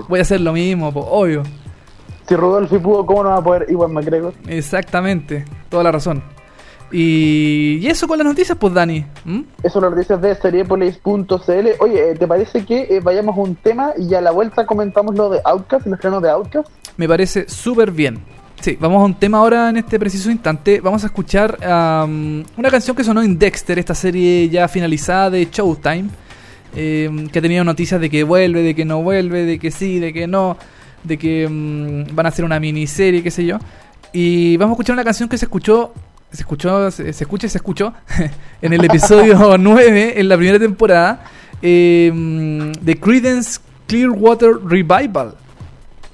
[0.08, 1.42] voy a lo mismo, po, obvio.
[2.28, 4.34] Si Rudolph pudo, ¿cómo no va a poder Iwan McGregor?
[4.46, 6.22] Exactamente, toda la razón.
[6.90, 9.04] Y, y eso con las noticias, pues Dani.
[9.24, 9.40] ¿Mm?
[9.62, 11.68] Eso lo noticias de seriepolis.cl.
[11.80, 15.14] Oye, eh, ¿te parece que eh, vayamos a un tema y a la vuelta comentamos
[15.14, 16.68] lo de Outcast, el estreno de Outcast?
[16.96, 18.18] Me parece súper bien.
[18.61, 20.81] Sí, vamos a un tema ahora en este preciso instante.
[20.81, 26.07] Vamos a escuchar una canción que sonó en Dexter, esta serie ya finalizada de Showtime.
[26.75, 29.99] em, que ha tenido noticias de que vuelve, de que no vuelve, de que sí,
[30.01, 30.59] de que no,
[31.03, 33.59] de que mm, van a hacer una miniserie, qué sé yo.
[34.12, 35.94] Y vamos a escuchar una canción que se escuchó,
[36.31, 37.94] se escuchó, se, escucha y se escuchó
[38.62, 41.25] en el episodio 9, en la primera temporada,
[41.62, 45.35] em, de Credence Clearwater Revival.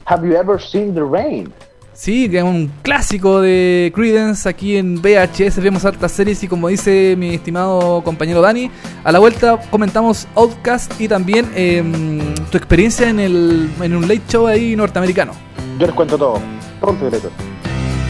[0.06, 1.52] Have you ever seen the rain?
[1.94, 5.60] Sí, que es un clásico de Credence aquí en VHS.
[5.62, 8.68] Vemos hartas series y como dice mi estimado compañero Dani,
[9.04, 14.22] a la vuelta comentamos Outcast y también em, tu experiencia en, el, en un late
[14.28, 15.32] show ahí norteamericano.
[15.78, 16.40] Yo les cuento todo.
[16.82, 17.30] El secreto.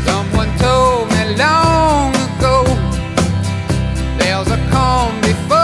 [0.07, 2.64] Someone told me long ago
[4.18, 5.63] there's a calm before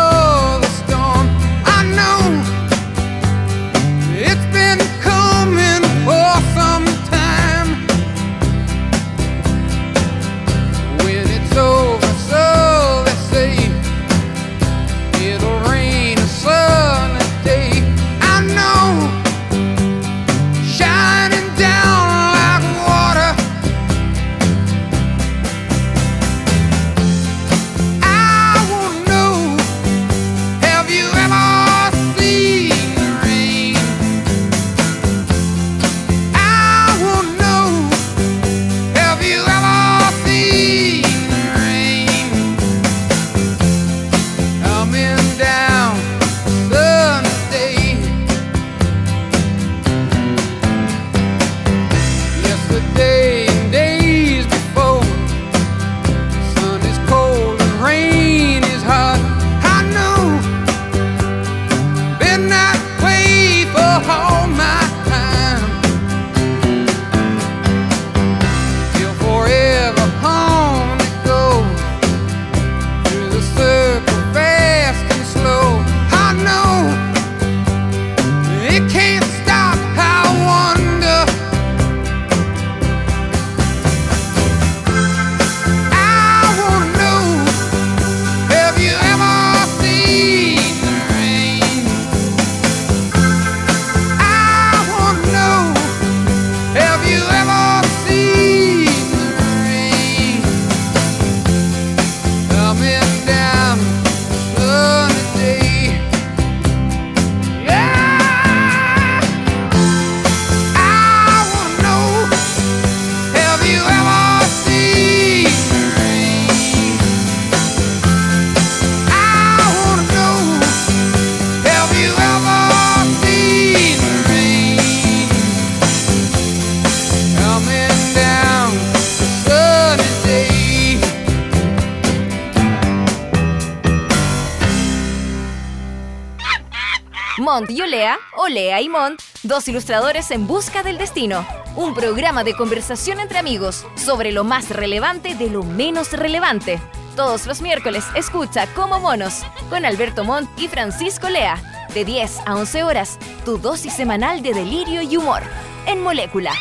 [138.61, 141.47] Olea y Mont, dos ilustradores en busca del destino.
[141.77, 146.79] Un programa de conversación entre amigos sobre lo más relevante de lo menos relevante.
[147.17, 151.57] Todos los miércoles escucha Como Monos con Alberto Montt y Francisco Lea.
[151.95, 155.41] De 10 a 11 horas, tu dosis semanal de delirio y humor.
[155.87, 156.53] En Molécula.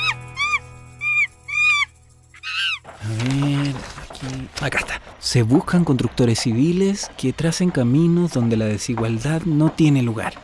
[3.03, 3.75] A ver,
[4.09, 4.47] aquí.
[4.61, 5.01] Acá está.
[5.19, 10.35] Se buscan constructores civiles que tracen caminos donde la desigualdad no tiene lugar.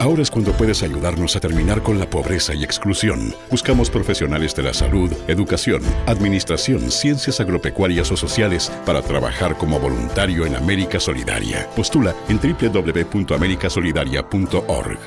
[0.00, 3.34] Ahora es cuando puedes ayudarnos a terminar con la pobreza y exclusión.
[3.50, 10.46] Buscamos profesionales de la salud, educación, administración, ciencias agropecuarias o sociales para trabajar como voluntario
[10.46, 11.68] en América Solidaria.
[11.74, 14.98] Postula en www.americasolidaria.org.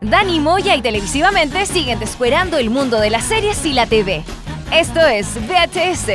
[0.00, 4.24] Dani Moya y televisivamente siguen descuerando el mundo de las series y la TV.
[4.72, 6.12] Esto es VHS.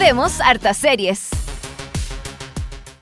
[0.00, 1.37] Vemos hartas series.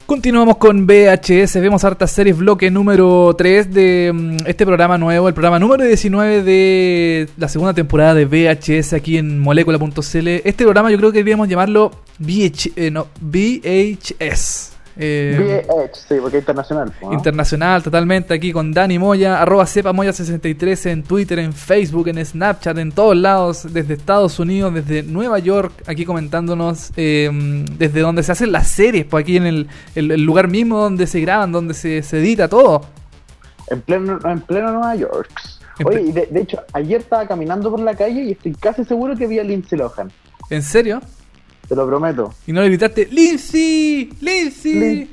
[0.06, 5.34] Continuamos con VHS, vemos hartas series, bloque número 3 de mm, este programa nuevo, el
[5.34, 10.28] programa número 19 de la segunda temporada de VHS aquí en molecula.cl.
[10.28, 11.90] Este programa yo creo que deberíamos llamarlo
[12.20, 14.75] VH, eh, VHS.
[14.98, 16.92] Eh, VH, sí, porque es internacional.
[17.12, 22.92] Internacional, totalmente, aquí con Dani Moya, arroba cepamoya63 en Twitter, en Facebook, en Snapchat, en
[22.92, 27.28] todos lados, desde Estados Unidos, desde Nueva York, aquí comentándonos eh,
[27.78, 31.06] desde donde se hacen las series, pues aquí en el, el- el lugar mismo donde
[31.06, 32.87] se graban, donde se, se edita todo.
[33.68, 35.28] En pleno, en pleno Nueva York.
[35.78, 39.14] En Oye, de, de hecho, ayer estaba caminando por la calle y estoy casi seguro
[39.14, 40.11] que vi a Lindsay Lohan.
[40.48, 41.02] ¿En serio?
[41.68, 42.33] Te lo prometo.
[42.46, 44.74] Y no le gritaste, Lindsay, Lindsay.
[44.74, 45.11] Lin-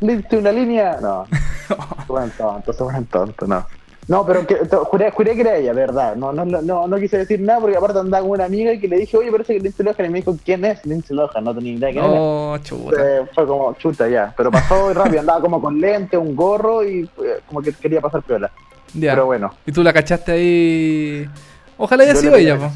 [0.00, 0.98] Lindsay, una línea.
[1.00, 1.26] No.
[1.68, 1.74] se
[2.06, 3.66] ponen tontos, se tontos, no.
[4.08, 6.16] No, pero que, juré, juré que era ella, verdad.
[6.16, 8.88] No, no, no, no quise decir nada porque aparte andaba con una amiga y que
[8.88, 10.06] le dije, oye, parece que Lindsay Lohan.
[10.06, 11.44] Y me dijo, ¿quién es Lindsay Lohan?
[11.44, 12.12] No tenía idea quién era.
[12.20, 12.96] Oh, chuta.
[13.20, 16.82] Eh, fue como chuta ya, pero pasó muy rápido, andaba como con lente, un gorro
[16.82, 18.50] y eh, como que quería pasar piola.
[18.94, 19.12] Ya.
[19.12, 19.54] Pero bueno.
[19.64, 21.28] Y tú la cachaste ahí.
[21.76, 22.70] Ojalá haya sido ella, po.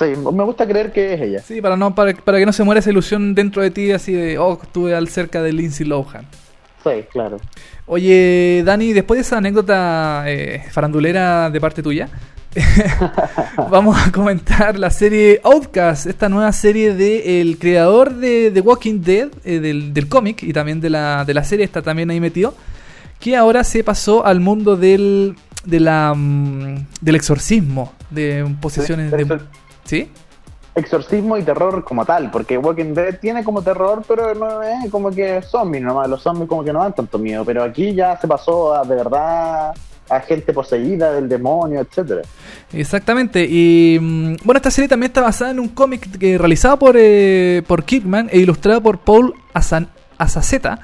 [0.00, 1.42] Sí, me gusta creer que es ella.
[1.42, 4.14] Sí, para, no, para, para que no se muera esa ilusión dentro de ti, así
[4.14, 6.24] de, oh, estuve al cerca de Lindsay Lohan.
[6.82, 7.36] Sí, claro.
[7.84, 12.08] Oye, Dani, después de esa anécdota eh, farandulera de parte tuya,
[13.70, 19.28] vamos a comentar la serie Outcast, esta nueva serie del creador de The Walking Dead,
[19.44, 22.54] eh, del, del cómic y también de la, de la serie, está también ahí metido,
[23.18, 25.36] que ahora se pasó al mundo del,
[25.66, 29.40] de la, mm, del exorcismo, de posesiones Sí, de...
[29.90, 30.08] ¿Sí?
[30.76, 35.10] Exorcismo y terror como tal, porque Walking Dead tiene como terror, pero no es como
[35.10, 36.08] que zombies nomás.
[36.08, 38.94] Los zombies como que no dan tanto miedo, pero aquí ya se pasó a de
[38.94, 39.72] verdad
[40.08, 42.22] a gente poseída del demonio, etcétera.
[42.72, 46.94] Exactamente, y mm, bueno, esta serie también está basada en un cómic que- realizado por,
[46.96, 50.80] eh, por Kirkman e ilustrado por Paul Asan- Azaceta,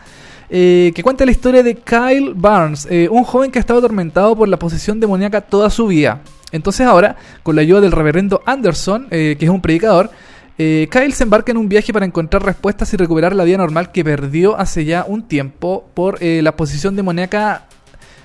[0.49, 4.37] eh, que cuenta la historia de Kyle Barnes, eh, un joven que ha estado atormentado
[4.37, 6.21] por la posesión demoníaca toda su vida.
[6.53, 10.11] Entonces ahora, con la ayuda del reverendo Anderson, eh, que es un predicador,
[10.57, 14.03] Kyle se embarca en un viaje para encontrar respuestas y recuperar la vida normal que
[14.03, 17.67] perdió hace ya un tiempo por la posesión demoníaca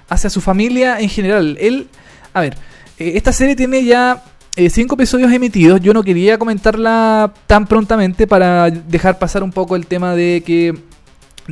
[0.07, 1.57] hacia su familia en general.
[1.59, 1.89] Él,
[2.33, 2.55] a ver,
[2.97, 4.23] esta serie tiene ya
[4.69, 5.81] cinco episodios emitidos.
[5.81, 10.73] Yo no quería comentarla tan prontamente para dejar pasar un poco el tema de que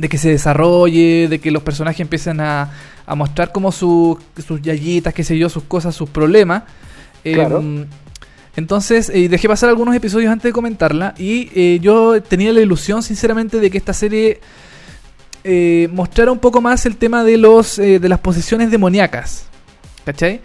[0.00, 2.70] de que se desarrolle, de que los personajes empiecen a,
[3.06, 6.62] a mostrar como su- sus yayitas, qué sé yo, sus cosas, sus problemas.
[7.22, 7.58] Claro.
[7.58, 7.86] Em,
[8.56, 13.02] entonces, eh, dejé pasar algunos episodios antes de comentarla y eh, yo tenía la ilusión,
[13.02, 14.40] sinceramente, de que esta serie
[15.44, 19.46] eh, mostrara un poco más el tema de los de las posesiones demoníacas.
[20.04, 20.40] ¿Cachai?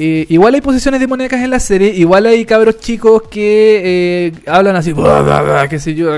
[0.00, 4.76] Eh, igual hay posesiones demoníacas en la serie, igual hay cabros chicos que eh, hablan
[4.76, 4.94] así,
[5.70, 6.14] qué sé yo,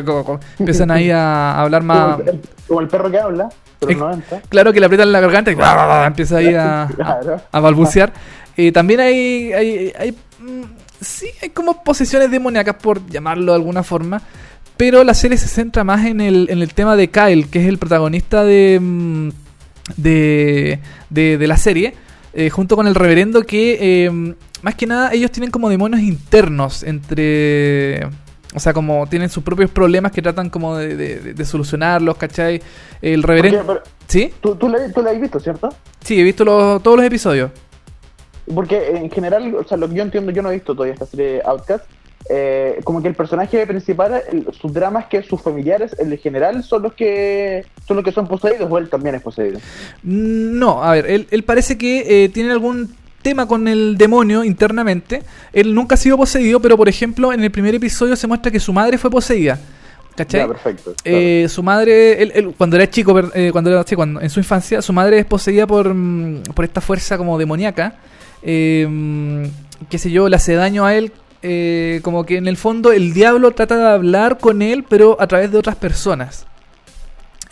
[0.59, 2.21] empiezan ahí a hablar más...
[2.21, 3.49] El, como el perro que habla,
[3.81, 4.41] pero no entra.
[4.49, 5.57] Claro que le aprietan la garganta y
[6.07, 7.41] empieza ahí a, a, Claro.
[7.51, 8.13] a balbucear.
[8.57, 10.63] Eh, también hay, hay, hay, mm,
[11.01, 14.23] sí, hay como posesiones demoníacas, por llamarlo de alguna forma.
[14.77, 17.67] Pero la serie se centra más en el, en el tema de Kyle, que es
[17.67, 19.29] el protagonista de, mm,
[19.97, 20.79] de,
[21.11, 21.95] de, de la serie,
[22.35, 26.85] eh, junto con el reverendo que, eh, más que nada, ellos tienen como demonios internos
[26.85, 28.07] entre...
[28.55, 32.61] O sea, como tienen sus propios problemas que tratan como de, de- de solucionarlos, ¿cachai?
[33.01, 33.65] El reverendo...
[33.65, 34.33] Porque, ¿Sí?
[34.41, 35.69] ¿tú, tú, la, tú la has visto, ¿cierto?
[36.03, 37.51] Sí, he visto los- todos los episodios.
[38.53, 41.07] Porque en general, o sea, lo que yo entiendo, yo no he visto todavía esta
[41.07, 41.85] serie Outcast.
[42.29, 46.63] eh, como que el personaje principal, el- su drama es que sus familiares, en general,
[46.63, 49.59] son los que son los que son poseídos, o él también es poseído.
[50.03, 54.45] Mm, No, a ver, él, él parece que eh, tiene algún tema con el demonio
[54.45, 55.23] internamente.
[55.53, 58.61] Él nunca ha sido poseído, pero por ejemplo, en el primer episodio se muestra que
[58.61, 59.59] su madre fue poseída.
[60.17, 60.41] ¿Cachai?
[60.41, 60.95] Ya, perfecto.
[61.05, 64.41] Eh, su madre, él, él, cuando era chico, eh, cuando era, sí, cuando, en su
[64.41, 67.95] infancia, su madre es poseída por, mm, por esta fuerza como demoníaca.
[68.43, 69.49] Eh,
[69.89, 71.13] qué sé yo, le hace daño a él.
[71.43, 75.27] eh, como que en el fondo el diablo trata de hablar con él, pero a
[75.27, 76.47] través de otras personas.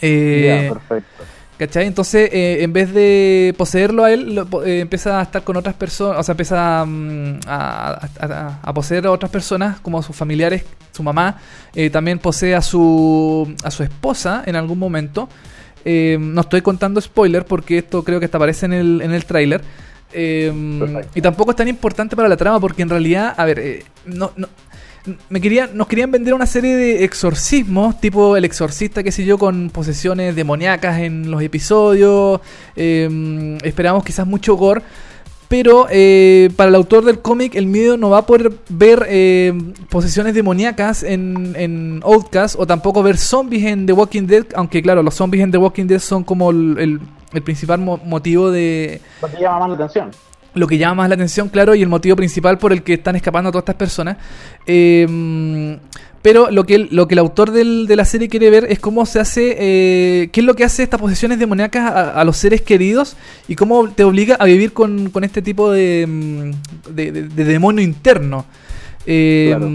[0.01, 1.25] Eh, ya, perfecto.
[1.59, 1.87] ¿Cachai?
[1.87, 5.75] Entonces, eh, en vez de poseerlo a él, lo eh, empieza a estar con otras
[5.75, 10.65] personas, o sea, empieza mm, a, a- a poseer a otras personas, como sus familiares,
[10.93, 11.39] su mamá.
[11.75, 15.29] Eh, también posee a su, a su esposa en algún momento.
[15.85, 19.63] No estoy contando spoiler porque esto creo que hasta aparece en el, en el tráiler.
[21.15, 24.33] Y tampoco es tan importante para la trama porque en realidad, a ver, eh, no,
[24.37, 24.49] no,
[25.29, 29.39] me querían, nos querían vender una serie de exorcismos, tipo el exorcista, qué sé yo,
[29.39, 32.41] con posesiones demoníacas en los episodios.
[32.77, 34.83] eh, esperamos quizás mucho gore.
[35.49, 39.55] Pero eh, para el autor del cómic, el miedo no va a poder ver eh,
[39.89, 44.45] posesiones demoníacas en, en Outcast o tampoco ver zombies en The Walking Dead.
[44.55, 47.01] Aunque, claro, los zombies en The Walking Dead son como el, el-
[47.33, 50.11] el principal mo- motivo de, Lo que llama más la atención.
[50.59, 53.17] Lo que llama más la atención, claro, y el motivo principal por el que están
[53.17, 54.17] escapando todas estas personas.
[54.67, 55.79] Eh,
[56.21, 58.81] pero lo que, el, lo que el autor del- de la serie quiere ver es
[58.81, 62.37] cómo se hace, eh, qué es lo que hace estas posesiones demoníacas a, a los
[62.37, 66.51] seres queridos y cómo te obliga a vivir con, con este tipo de, mm,
[66.95, 68.45] de, de- de demonio interno.
[69.07, 69.71] Eh, Claro.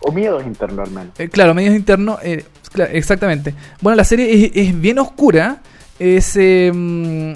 [0.00, 1.18] O miedos internos al menos.
[1.18, 3.54] eh, claro, medios internos, eh, cla- exactamente.
[3.80, 5.62] Bueno, la serie es, es bien oscura.
[5.98, 6.68] Es, eh,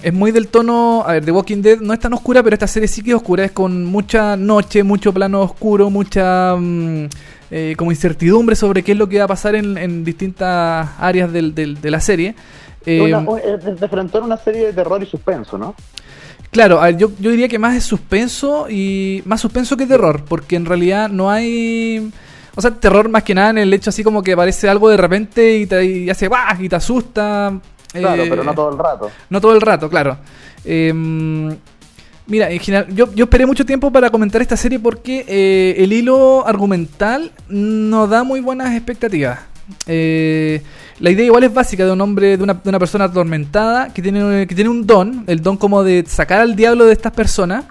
[0.03, 1.03] es muy del tono.
[1.07, 3.17] A ver, The Walking Dead no es tan oscura, pero esta serie sí que es
[3.17, 3.45] oscura.
[3.45, 6.57] Es con mucha noche, mucho plano oscuro, mucha.
[6.59, 7.07] mm,
[7.53, 11.33] eh, como incertidumbre sobre qué es lo que va a pasar en, en distintas áreas
[11.33, 12.35] del- del- de la serie.
[12.87, 15.75] Eh, Una- de a una serie de terror y suspenso, ¿no?
[16.53, 20.25] Claro, a ver, yo, yo diría que más es suspenso y más suspenso que terror,
[20.29, 22.11] porque en realidad no hay...
[22.57, 24.97] O sea, terror más que nada en el hecho así como que aparece algo de
[24.97, 26.61] repente y, te, y hace ¡guau!
[26.61, 27.59] y te asusta.
[27.93, 29.11] Claro, eh, pero no todo el rato.
[29.29, 30.19] no todo el rato, claro.
[30.65, 30.93] Eh,
[32.27, 35.93] mira, en general, yo, yo esperé mucho tiempo para comentar esta serie porque eh, el
[35.93, 39.41] hilo argumental no da muy buenas expectativas.
[39.87, 40.63] Eh,
[40.99, 44.03] la idea igual es básica de un hombre, de una, de una persona atormentada que
[44.03, 47.65] tiene, que tiene un don, el don como de sacar al diablo de estas personas,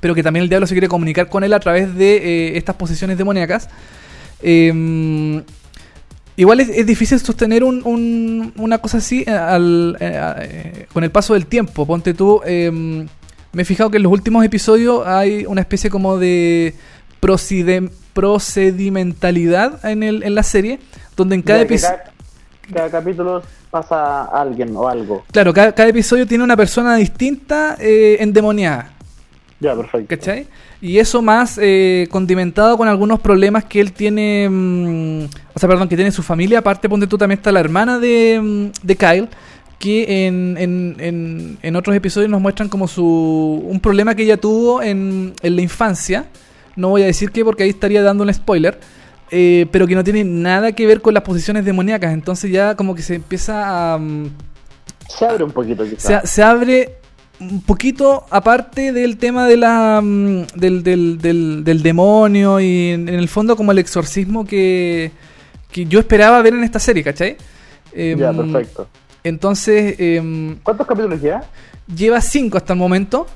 [0.00, 2.76] pero que también el diablo se quiere comunicar con él a través de eh, estas
[2.76, 3.68] posesiones demoníacas.
[4.40, 5.42] Eh,
[6.38, 11.02] Igual es, es difícil sostener un- un- una cosa así eh, al- eh, eh, con
[11.04, 11.84] el paso del tiempo.
[11.84, 16.16] Ponte tú, eh, me he fijado que en los últimos episodios hay una especie como
[16.16, 16.74] de
[17.20, 20.78] procedem- procedimentalidad en, el, en la serie,
[21.16, 21.96] donde en cada episodio...
[21.98, 22.12] cada,
[22.74, 25.24] cada capítulo pasa alguien o algo.
[25.32, 28.92] Claro, cada, cada episodio tiene una persona distinta eh, endemoniada.
[29.60, 30.06] Ya, perfecto.
[30.16, 30.46] ¿Cachai?
[30.80, 34.48] Y eso más eh, condimentado con algunos problemas que él tiene.
[34.48, 35.24] mm,
[35.54, 36.60] o sea, perdón, que tiene su familia.
[36.60, 39.28] Aparte, ponte tú también está la hermana de, mm, de Kyle.
[39.78, 43.04] Que en, en, en, en otros episodios nos muestran como su.
[43.64, 46.26] un problema que ella tuvo en, en la infancia.
[46.76, 48.78] No voy a decir qué porque ahí estaría dando un spoiler.
[49.30, 52.12] eh, pero que no tiene nada que ver con las posiciones demoníacas.
[52.12, 53.98] Entonces ya como que se empieza a.
[53.98, 54.26] mm,
[55.08, 56.18] Se abre un poquito quizás.
[56.22, 56.96] se, se abre
[57.40, 63.08] un poquito aparte del tema de la mm, del, del, del, del demonio y en,
[63.08, 65.12] en el fondo como el exorcismo que,
[65.70, 67.36] que yo esperaba ver en esta serie, ¿cachai?
[67.94, 68.88] ya, Em, perfecto.
[69.24, 71.42] Entonces, em, ¿Cuántos capítulos ya?
[71.94, 73.26] lleva 5 hasta el momento.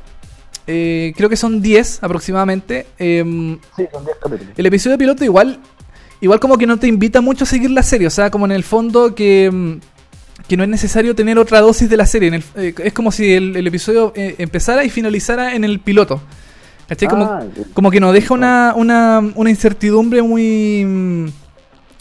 [0.67, 2.87] Eh, creo que son 10 aproximadamente.
[2.99, 4.55] Em, Sí, son 10 capítulos.
[4.57, 5.59] el episodio piloto igual
[6.21, 8.53] igual como que no te invita mucho a seguir la serie, o sea, como en
[8.53, 9.51] el fondo que
[10.49, 13.11] que no es necesario tener otra dosis de la serie, en el- eh, es como
[13.13, 16.21] si el, el episodio eh, empezara y finalizara en el piloto.
[16.89, 17.09] ¿Cachai?
[17.09, 17.43] Como, Ah,
[17.75, 21.33] como que nos deja una, una, una incertidumbre muy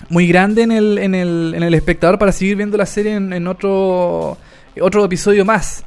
[0.09, 3.31] muy grande en el, en el, en el espectador para seguir viendo la serie en,
[3.31, 4.37] en otro
[4.81, 5.83] otro episodio más.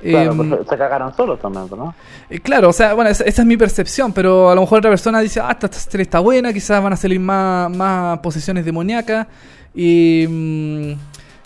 [0.00, 1.94] Claro, Em, pues, se cagaron solos también, ¿no?
[2.28, 4.90] eh, Claro, o sea, bueno, esa, esa es mi percepción, pero a lo mejor otra
[4.90, 8.64] persona dice, ah, esta, esta serie está buena, quizás van a salir más, más posesiones
[8.64, 9.28] demoníacas.
[9.74, 10.92] Y, mm,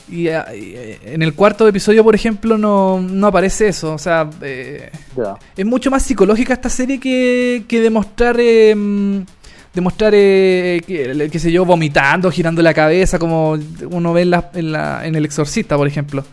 [0.08, 3.92] y, ah, y, eh, en el cuarto episodio, por ejemplo, no, no aparece eso.
[3.94, 4.90] O sea, eh,
[5.56, 8.36] es mucho más psicológica esta serie que, que demostrar...
[8.38, 8.74] eh,
[9.74, 13.58] demostrar, eh, que, qué sé yo, vomitando, girando la cabeza, como
[13.90, 16.24] uno ve en, la, en, la- en El Exorcista, por ejemplo.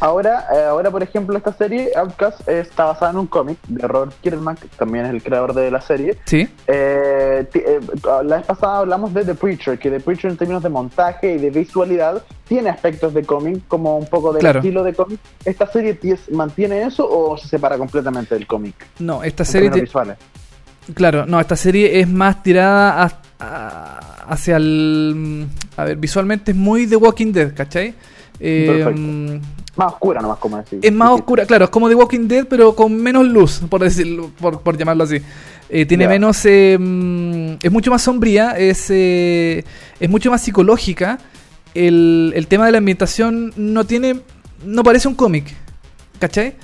[0.00, 3.86] Ahora, eh, ahora, por ejemplo, esta serie, Outcast, eh, está basada en un cómic de
[3.88, 6.16] Robert Kirkman, que también es el creador de la serie.
[6.24, 7.46] Sí, Eh,
[8.24, 11.38] la vez pasada hablamos de The Preacher, que The Preacher en términos de montaje y
[11.38, 14.60] de visualidad tiene aspectos de cómic, como un poco del Claro.
[14.60, 15.18] estilo de cómic.
[15.44, 15.98] ¿Esta serie
[16.30, 18.74] mantiene eso o se separa completamente del cómic?
[19.00, 19.70] no, esta serie...
[19.70, 20.16] ti- visuales?
[20.94, 25.46] Claro, no, esta serie es más tirada a- a- hacia el...
[25.76, 27.94] A ver, visualmente es muy The Walking Dead, ¿cachai?
[28.38, 29.00] Perfecto.
[29.78, 30.78] Mm, Más oscura nomás, como decir.
[30.82, 34.30] es más oscura, claro, es como The Walking Dead, pero con menos luz, por decirlo,
[34.40, 35.20] por, por llamarlo así.
[35.70, 36.44] Eh, tiene menos...
[36.44, 39.64] eh, mm, es mucho más sombría, es, eh,
[40.00, 41.18] es mucho más psicológica.
[41.74, 44.20] El, el tema de la ambientación no tiene
[44.64, 45.54] no parece un cómic,
[46.18, 46.56] ¿cachai?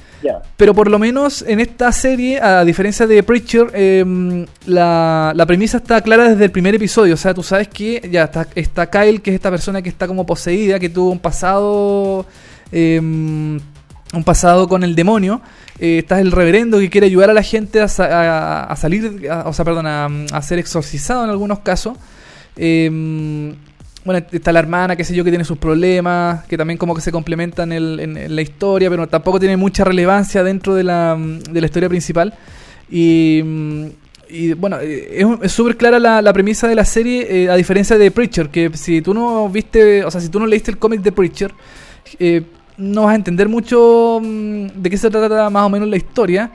[0.56, 5.76] Pero por lo menos en esta serie, a diferencia de Preacher, em, la, la premisa
[5.76, 7.14] está clara desde el primer episodio.
[7.14, 10.06] O sea, tú sabes que ya está, está Kyle, que es esta persona que está
[10.06, 12.24] como poseída, que tuvo un pasado.
[12.72, 13.58] Em,
[14.12, 15.40] un pasado con el demonio.
[15.78, 19.28] Eh, está el reverendo que quiere ayudar a la gente a, sa- a- a salir,
[19.30, 21.96] a- o sea, perdón, a, ser exorcizado en algunos casos.
[22.56, 23.54] Em,
[24.04, 27.00] bueno, está la hermana, qué sé yo, que tiene sus problemas, que también como que
[27.00, 31.16] se complementan en, en- en la historia, pero tampoco tiene mucha relevancia dentro de la,
[31.18, 32.34] de la historia principal.
[32.90, 33.42] Y,
[34.28, 37.96] y, bueno, eh, es súper clara la, la premisa de la serie, eh, a diferencia
[37.98, 41.00] de Preacher, que si tú no viste, o sea, si tú no leíste el cómic
[41.00, 41.52] de Preacher,
[42.18, 42.42] eh,
[42.76, 46.50] no vas a entender mucho mm, de qué se trata más o menos la historia.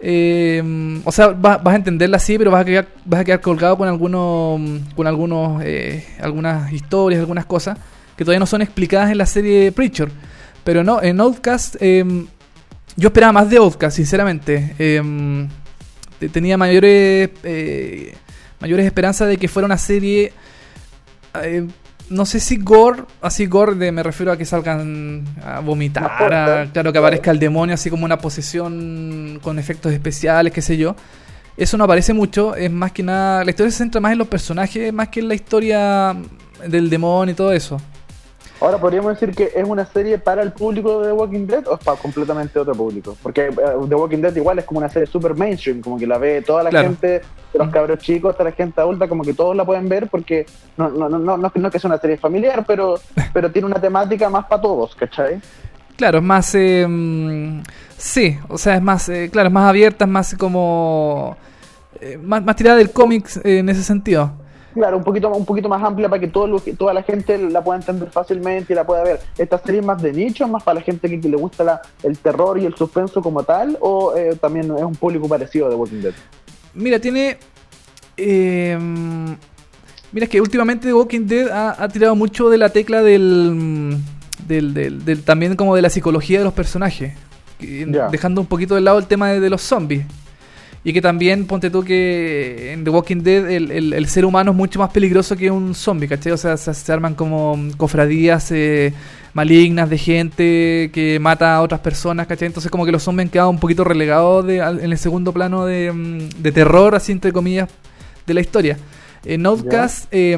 [0.00, 3.76] Eh, o sea, vas, a entenderla así, pero vas a quedar, vas a quedar colgado
[3.78, 4.60] con algunos,
[4.94, 7.78] con algunos, eh, algunas historias, algunas cosas
[8.16, 10.10] que todavía no son explicadas en la serie Preacher.
[10.62, 12.04] Pero no, en Outcast, eh,
[12.96, 14.74] yo esperaba más de Outcast, sinceramente.
[16.18, 17.30] Te- tenía mayores,
[18.60, 20.32] mayores esperanzas de que fuera una serie
[22.10, 26.66] no sé si gore, así gore de, me refiero a que salgan a vomitar, a-
[26.72, 30.94] claro, que aparezca el demonio así como una posesión con efectos especiales, qué sé yo.
[31.56, 34.28] Eso no aparece mucho, es más que nada, la historia se centra más en los
[34.28, 36.16] personajes, más que en la historia
[36.68, 37.80] del demonio y todo eso.
[38.60, 41.74] Ahora, ¿podríamos decir que es una serie para el público de The Walking Dead o
[41.74, 43.16] es para completamente otro público?
[43.22, 43.52] Porque eh,
[43.88, 46.62] The Walking Dead igual es como una serie super mainstream, como que la ve toda
[46.62, 46.88] la Claro.
[46.88, 47.08] gente,
[47.52, 50.46] de los cabros chicos hasta la gente adulta, como que todos la pueden ver porque
[50.76, 52.94] no, no, no, no, no, es que- es una serie familiar, pero,
[53.34, 55.40] pero tiene una temática más para todos, ¿cachai?
[55.96, 56.54] Claro, es más.
[56.54, 57.62] eh,
[57.98, 59.08] sí, o sea, es más.
[59.08, 61.36] eh, claro, es más abierta, es más como.
[62.00, 64.32] eh, más, más tirada del cómic eh, en ese sentido.
[64.74, 67.62] Claro, un poquito, un poquito más amplia para que todo lo- toda la gente la
[67.62, 69.20] pueda entender fácilmente y la pueda ver.
[69.38, 71.80] ¿Esta serie es más de nicho, más para la gente que, que le gusta la-
[72.02, 73.78] el terror y el suspenso como tal?
[73.80, 76.12] ¿O eh, también es un público parecido The Walking Dead?
[76.74, 77.38] Mira, tiene.
[78.16, 78.76] eh,
[80.12, 83.96] mira, es que últimamente Walking Dead ha, ha tirado mucho de la tecla del,
[84.48, 87.14] del, del- del- También como de la psicología de los personajes.
[88.10, 90.04] Dejando un poquito de lado el tema de, de los zombies.
[90.86, 94.50] Y que también, ponte tú que en The Walking Dead el, el- el ser humano
[94.50, 96.32] es mucho más peligroso que un zombie, ¿cachai?
[96.32, 98.92] O sea, se, se arman como cofradías eh,
[99.32, 102.46] malignas de gente que mata a otras personas, ¿cachai?
[102.48, 105.32] Entonces como que los zombies han quedado un poquito relegados de- al- en el segundo
[105.32, 107.70] plano de, mm, de terror, así entre comillas,
[108.26, 108.76] de la historia.
[109.24, 110.36] En Outcast, eh,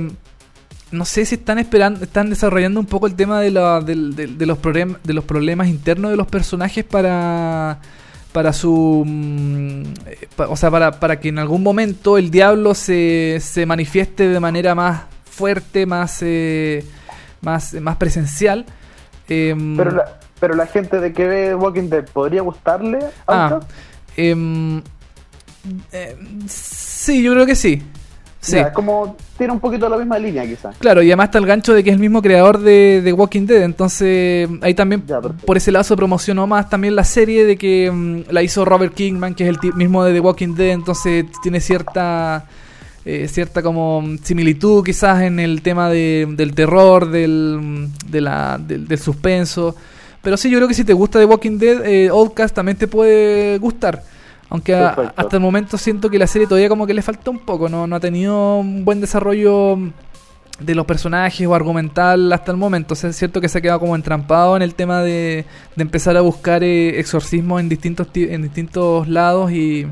[0.93, 3.97] no sé si están esperando, están desarrollando un poco el tema de, la- de
[4.47, 7.81] los, problem- de los problemas internos de los personajes para
[8.37, 13.39] para su mm, eh, o sea para, para que en algún momento el diablo se,
[13.41, 16.85] se manifieste de manera más fuerte más eh,
[17.41, 18.67] más más presencial
[19.29, 22.99] Em, Pero la, pero la gente de que ve Walking Dead, ¿podría gustarle?
[23.27, 23.61] ah,
[24.17, 24.83] em,
[25.93, 26.17] eh,
[26.47, 27.83] sí yo creo que sí
[28.47, 30.77] sí Ya, como tiene un poquito la misma línea quizás.
[30.79, 33.47] Claro, y además está el gancho de que es el mismo creador de, de Walking
[33.47, 37.57] Dead, entonces ahí también Ya, por ese lado se promocionó más también la serie de
[37.57, 41.25] que mm, la hizo Robert Kingman, que es el mismo de The Walking Dead, entonces
[41.43, 42.47] tiene cierta
[43.05, 48.21] eh, cierta como mm, similitud quizás en el tema de- del terror, del, mm, de
[48.21, 49.77] la, del, del suspenso.
[50.23, 52.89] Pero sí, yo creo que si te gusta The Walking Dead, eh, Outcast también te
[52.89, 54.03] puede gustar.
[54.49, 57.39] Aunque a- hasta el momento siento que la serie todavía como que le falta un
[57.41, 59.77] poco, no, no ha tenido un buen desarrollo
[60.61, 62.95] de los personajes o argumental hasta el momento.
[62.95, 65.45] O sea, es cierto que se ha quedado como entrampado en el tema de,
[65.75, 69.87] de empezar a buscar eh, exorcismos en distintos ti- en distintos lados y,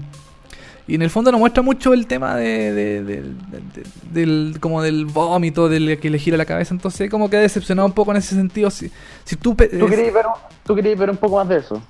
[0.87, 3.23] y en el fondo nos muestra mucho el tema de, de- de- de-
[3.75, 6.73] de- del como del vómito, del que le gira la cabeza.
[6.73, 8.71] Entonces como que ha decepcionado un poco en ese sentido.
[8.71, 8.91] Si,
[9.25, 9.57] si tú, ¿Tú
[9.89, 10.27] querías ver,
[10.65, 11.83] tú querías ver un poco más de eso?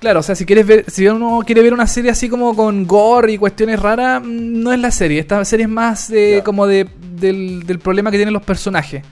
[0.00, 2.86] Claro, o sea, si quieres ver, si uno quiere ver una serie así como con
[2.86, 5.18] gore y cuestiones raras, mm, no es la serie.
[5.18, 9.02] Esta serie es más de, como de, del, del problema que tienen los personajes.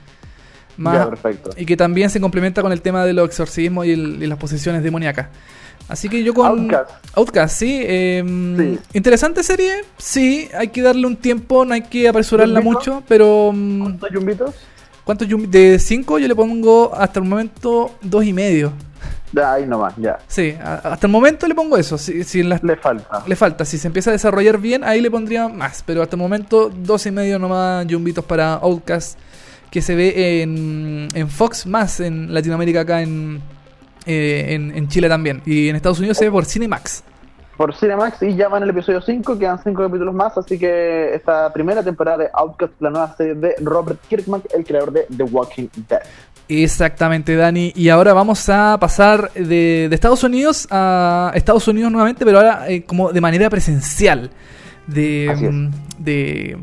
[0.77, 1.49] Más, perfecto.
[1.57, 4.37] y que también se complementa con el tema de los exorcismos y, el- y las
[4.37, 5.27] posesiones demoníacas.
[5.89, 6.91] Así que yo con Outcast.
[7.15, 8.79] Outcast, sí, em, Sí.
[8.93, 10.47] Interesante serie, sí.
[10.57, 13.51] Hay que darle un tiempo, no hay que apresurarla mucho, pero...
[13.53, 14.55] mm, ¿Cuántos yumbitos?
[15.03, 18.71] ¿Cuántos yum- De 5 yo le pongo hasta el momento dos y medio.
[19.33, 20.17] Ya, ahí nomás, ya.
[20.27, 21.97] Sí, hasta el momento le pongo eso.
[21.97, 23.23] Si, si en las Le falta.
[23.27, 25.83] le falta, si se empieza a desarrollar bien, ahí le pondría más.
[25.85, 29.19] Pero hasta el momento, dos y medio nomás yumbitos para Outcast,
[29.69, 33.41] que se ve en, en Fox más en Latinoamérica, acá en,
[34.05, 35.41] eh, en, en Chile también.
[35.45, 37.03] Y en Estados Unidos se ve por Cinemax.
[37.57, 41.51] Por Cinemax y ya van el episodio 5, quedan 5 capítulos más, así que esta
[41.51, 45.67] primera temporada de Outcast, la nueva serie de Robert Kirkman, el creador de The Walking
[45.89, 46.01] Dead.
[46.49, 47.73] Exactamente, Dani.
[47.75, 52.69] Y ahora vamos a pasar de, de Estados Unidos a Estados Unidos nuevamente, pero ahora
[52.69, 54.29] eh, como de manera presencial.
[54.87, 55.69] De, mm,
[56.03, 56.57] de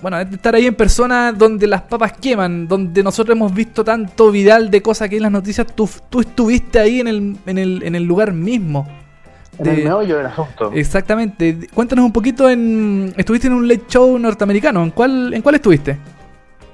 [0.00, 4.30] bueno, de estar ahí en persona donde las papas queman, donde nosotros hemos visto tanto
[4.30, 5.66] viral de cosas que hay en las noticias.
[5.74, 8.86] Tú, tú estuviste ahí en el, en el, en el lugar mismo.
[9.58, 10.70] En De- el meollo del asunto.
[10.74, 11.58] Exactamente.
[11.74, 13.12] Cuéntanos un poquito en.
[13.16, 14.82] Estuviste en un late show norteamericano.
[14.82, 15.98] ¿En cuál, en cuál estuviste?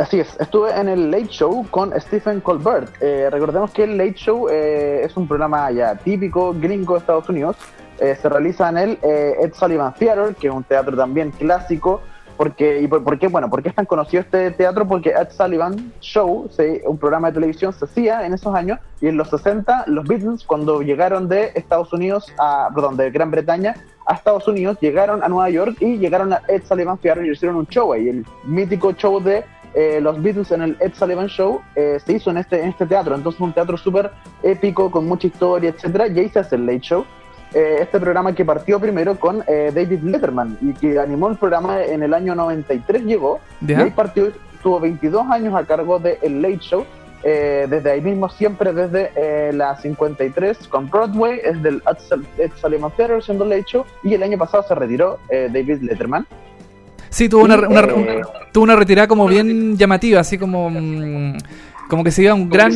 [0.03, 2.91] Así es, estuve en el Late Show con Stephen Colbert.
[3.01, 7.29] Eh, recordemos que el Late Show eh, es un programa ya típico gringo de Estados
[7.29, 7.57] Unidos.
[8.01, 12.01] Eh, se realiza en el eh, Ed Sullivan Theater, que es un teatro también clásico.
[12.37, 13.29] Porque, ¿Y por, por qué?
[13.29, 14.89] Bueno, ¿por qué es tan conocido este teatro?
[14.89, 18.81] Porque Ed Sullivan Show, se- un programa de televisión, se hacía en esos años.
[19.01, 23.31] Y en los 60, los Beatles, cuando llegaron de Estados Unidos, a, perdón, de Gran
[23.31, 23.77] Bretaña
[24.07, 27.57] a Estados Unidos, llegaron a Nueva York y llegaron a Ed Sullivan Theater y hicieron
[27.57, 28.09] un show ahí.
[28.09, 29.45] El mítico show de
[29.75, 32.87] eh, los Beatles en el Ed Sullivan Show eh, se hizo en este, en este
[32.87, 33.15] teatro.
[33.15, 34.11] Entonces, un teatro súper
[34.43, 36.09] épico, con mucha historia, etcétera.
[36.09, 37.05] Y ahí se hace el Late Show.
[37.55, 41.83] Eh, este programa que partió primero con eh, David Letterman y que animó el programa
[41.83, 43.41] en el año 93 llegó.
[43.61, 43.79] ¿Ya?
[43.81, 46.85] Y ahí partió, tuvo 22 años a cargo de el Late Show.
[47.25, 52.27] eh, desde ahí mismo, siempre desde eh, la 53 con Broadway, es del Ed Sul-
[52.39, 53.85] Ed Sullivan Theater siendo Late Show.
[54.03, 56.27] Y el año pasado se retiró David Letterman.
[57.13, 58.07] Sí, tuvo una, una- un-
[58.53, 60.71] tuvo una retirada como bien llamativa, así como.
[60.71, 61.37] mm,
[61.89, 62.73] Como que se iba un gran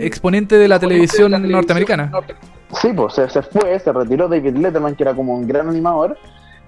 [0.00, 2.10] exponente de la televisión norteamericana.
[2.80, 6.16] Sí, pues se, se fue, se retiró David Letterman, que era como un gran animador,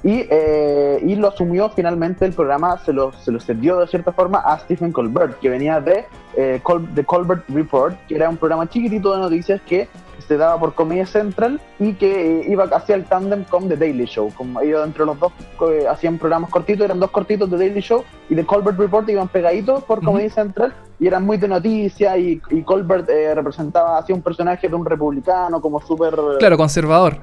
[0.02, 4.12] y, eh, y lo asumió finalmente el programa, se lo, se lo cedió de cierta
[4.12, 6.04] forma a Stephen Colbert, que venía de
[6.36, 9.88] eh, Col- The Colbert Report, que era un programa chiquitito de noticias que
[10.30, 14.04] se daba por Comedia Central y que eh, iba hacia el tándem con The Daily
[14.04, 14.32] Show.
[14.36, 15.32] Como ellos entre los dos
[15.72, 19.26] eh, hacían programas cortitos, eran dos cortitos de Daily Show y The Colbert Report iban
[19.26, 24.12] pegaditos por Comedy Central y eran muy de noticias y, y Colbert eh, representaba así
[24.12, 27.16] un personaje de un republicano como súper Claro, conservador.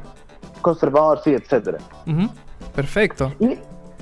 [0.61, 1.77] conservador, sí, etcétera.
[2.75, 3.31] Perfecto.
[3.39, 3.57] Y,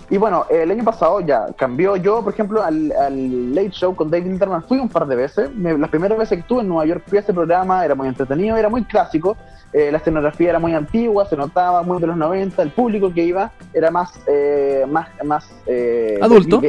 [0.09, 1.95] y bueno, el año pasado ya cambió.
[1.95, 5.53] Yo, por ejemplo, al, al Late Show con David Letterman fui un par de veces.
[5.55, 8.07] Me- las primeras veces que estuve en Nueva York fui a ese programa, era muy
[8.07, 9.35] entretenido, era muy clásico.
[9.73, 12.61] Eh, la escenografía era muy antigua, se notaba muy de los 90.
[12.61, 16.61] El público que iba era más, eh, más, más eh, Adulto.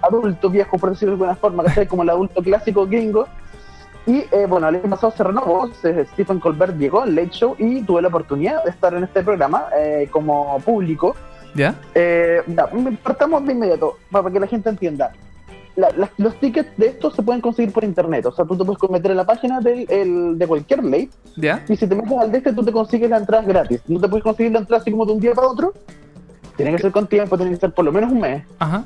[0.00, 3.26] adulto, viejo, por decirlo de alguna forma, que como el adulto clásico gringo.
[4.06, 7.82] Y eh, bueno, el año pasado se renovó, Stephen Colbert llegó al Late Show y
[7.82, 11.14] tuve la oportunidad de estar en este programa eh, como público.
[11.54, 11.74] ¿Ya?
[11.94, 15.12] Eh, ya, mm, partamos de inmediato, para que la gente entienda.
[15.76, 18.90] La- los tickets de estos se pueden conseguir por internet, o sea, tú te puedes
[18.90, 21.64] meter en la página del, el- de cualquier late ¿Ya?
[21.68, 23.80] y si te metes al de este, tú te consigues la entrada gratis.
[23.86, 25.72] No te puedes conseguir la entrada así como de un día para otro.
[26.56, 28.42] Tiene que ser con tiempo, tiene que ser por lo menos un mes.
[28.58, 28.84] Ajá.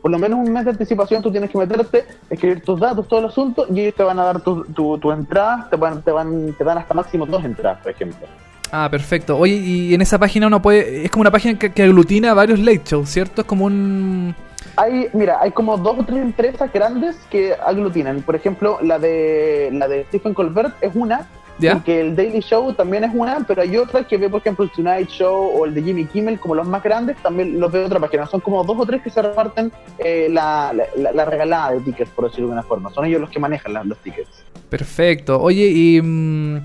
[0.00, 3.18] Por lo menos un mes de anticipación tú tienes que meterte, escribir tus datos, todo
[3.18, 6.12] el asunto, y ellos te van a dar tu, tu, tu entrada, te, van, te,
[6.12, 8.24] van, te dan hasta máximo dos entradas, por ejemplo.
[8.70, 9.38] Ah, perfecto.
[9.38, 11.04] Oye, y en esa página uno puede.
[11.04, 13.42] Es como una página que, que aglutina varios late shows, ¿cierto?
[13.42, 14.34] Es como un.
[14.76, 18.22] Hay, mira, hay como dos o tres empresas grandes que aglutinan.
[18.22, 21.26] Por ejemplo, la de la de Stephen Colbert es una,
[21.58, 21.74] ¿Ya?
[21.74, 24.70] porque el Daily Show también es una, pero hay otras que ve, por ejemplo, el
[24.70, 27.98] Tonight Show o el de Jimmy Kimmel como los más grandes, también los veo otra
[27.98, 28.26] página.
[28.26, 32.10] Son como dos o tres que se reparten eh, la, la, la regalada de tickets,
[32.10, 32.90] por decirlo de alguna forma.
[32.90, 34.44] Son ellos los que manejan los tickets.
[34.68, 35.40] Perfecto.
[35.40, 36.00] Oye, y.
[36.02, 36.62] mm,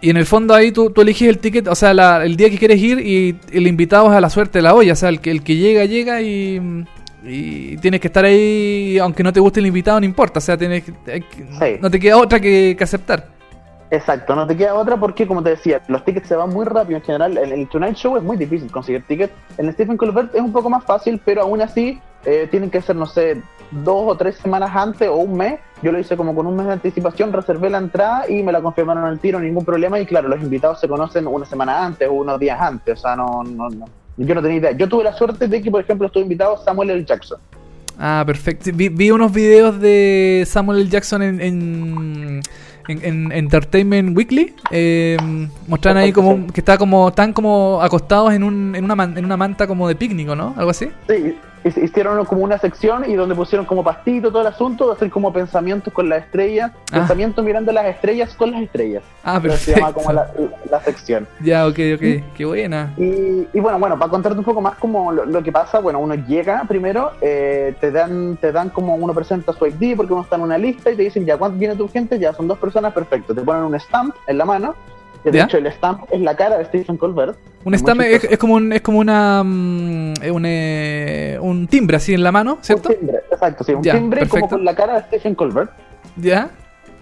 [0.00, 2.50] y en el fondo ahí tú, tú eliges el ticket, o sea, la- el día
[2.50, 4.92] que quieres ir y el invitado es a la suerte de la olla.
[4.92, 6.84] O sea, el que, el que llega, llega y.
[7.28, 10.38] Y tienes que estar ahí, aunque no te guste el invitado, no importa.
[10.38, 11.78] O sea, tienes que- hay que- Sí.
[11.80, 13.26] no te queda otra que, que aceptar.
[13.90, 16.98] Exacto, no te queda otra porque, como te decía, los tickets se van muy rápido
[16.98, 17.36] en general.
[17.38, 19.32] En el Tonight Show es muy difícil conseguir tickets.
[19.58, 22.80] En el Stephen Colbert es un poco más fácil, pero aún así eh, tienen que
[22.82, 23.40] ser, no sé,
[23.70, 25.60] dos o tres semanas antes o un mes.
[25.82, 28.60] Yo lo hice como con un mes de anticipación, reservé la entrada y me la
[28.62, 30.00] confirmaron al tiro, ningún problema.
[30.00, 32.98] Y claro, los invitados se conocen una semana antes o unos días antes.
[32.98, 33.84] O sea, no, no, no.
[34.16, 34.72] Yo no tenía idea.
[34.72, 37.04] Yo tuve la suerte de que, por ejemplo, estuvo invitado Samuel L.
[37.04, 37.38] Jackson.
[37.98, 38.70] Ah, perfecto.
[38.74, 40.88] Vi, vi unos videos de Samuel L.
[40.90, 42.40] Jackson en, en,
[42.88, 44.54] en- en Entertainment Weekly.
[44.70, 45.16] Eh,
[45.66, 49.24] mostraron ahí como que está como están como acostados en, un, en, una man- en
[49.24, 50.54] una manta como de picnic, ¿o ¿no?
[50.56, 50.88] Algo así.
[51.08, 51.36] Sí,
[51.66, 55.32] hicieron como una sección y donde pusieron como pastito todo el asunto de hacer como
[55.32, 56.98] pensamientos con las estrellas, Ah.
[56.98, 59.02] pensamientos mirando las estrellas con las estrellas.
[59.24, 60.06] Ah, Entonces Se llama perfecto.
[60.06, 60.30] como la,
[60.70, 61.26] la sección.
[61.40, 62.34] Ya, ok, ok.
[62.34, 62.92] Qué buena.
[62.96, 65.98] Y, y bueno, bueno, para contarte un poco más como lo, lo que pasa, bueno,
[65.98, 70.22] uno llega primero, eh, te dan te dan como uno presenta su ID porque uno
[70.22, 72.18] está en una lista y te dicen, ya, ¿cuánto viene tu gente?
[72.18, 73.34] Ya, son dos personas, perfecto.
[73.34, 74.74] Te ponen un stamp en la mano,
[75.26, 75.44] que de ¿Ya?
[75.44, 77.36] hecho el stamp es la cara de Stephen Colbert.
[77.64, 82.14] Un stamp es, es como un, es como una mm, un, eh, un timbre así
[82.14, 82.90] en la mano, ¿cierto?
[82.90, 85.72] Un timbre, exacto, sí, un Ya, timbre como con la cara de Stephen Colbert.
[86.16, 86.48] Ya.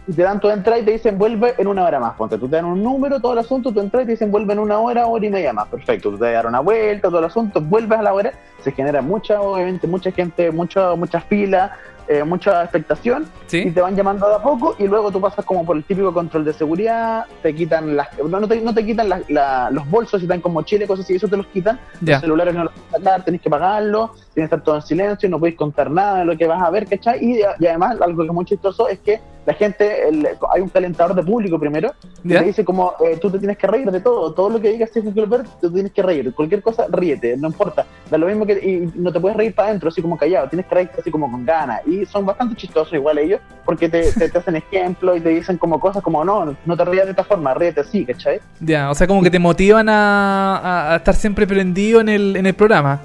[0.07, 2.14] y te dan tu entrada y te dicen vuelve en una hora más.
[2.14, 4.55] Ponte, tú te dan un número, todo el asunto, tu entrada y te dicen vuelve
[4.55, 5.68] en una hora, hora y media más.
[5.68, 9.03] Perfecto, tú te das una vuelta, todo el asunto, vuelves a la hora, se genera
[9.03, 11.72] mucha, obviamente, mucha gente, mucha, muchas filas,
[12.09, 13.59] eh, mucha expectación Sí.
[13.67, 16.13] y te van llamando de a poco y luego tú pasas como por el típico
[16.13, 19.89] control de seguridad, te quitan las, no, no te, no te quitan las- la- los
[19.89, 22.73] bolsos y están como chile, cosas así, eso te los quitan, los celulares no los
[22.73, 26.19] puedes sacar, tenés que pagarlo, tienes que estar todo en silencio, no podéis contar nada
[26.21, 27.25] de lo que vas a ver, ¿cachai?
[27.25, 30.71] Y, y además, algo que es muy chistoso es que la gente, el- hay un
[30.71, 31.93] calentador de público primero,
[32.27, 34.71] que te dice como, eh, tú te tienes que reír de todo, todo lo que
[34.71, 38.47] diga Stephen Colbert, tú tienes que reír, cualquier cosa, ríete, no importa, da lo mismo
[38.47, 41.11] que, y no te puedes reír para adentro, así como callado, tienes que reírte así
[41.11, 45.16] como con ganas, y son bastante chistosos igual ellos, porque te, te, te hacen ejemplos
[45.18, 48.05] y te dicen como cosas como, no, no te rías de esta forma, ríete así,
[48.05, 48.40] ¿cachai?
[48.61, 52.36] Ya, o sea, como que te motivan a, a- a estar siempre prendido en el,
[52.36, 53.01] en el programa.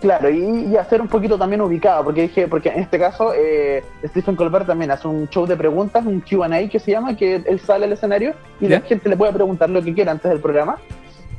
[0.00, 3.82] Claro, y, y hacer un poquito también ubicado, porque dije, porque en este caso eh,
[4.06, 7.58] Stephen Colbert también hace un show de preguntas, un Q&A que se llama, que él
[7.60, 10.76] sale al escenario y la gente le puede preguntar lo que quiera antes del programa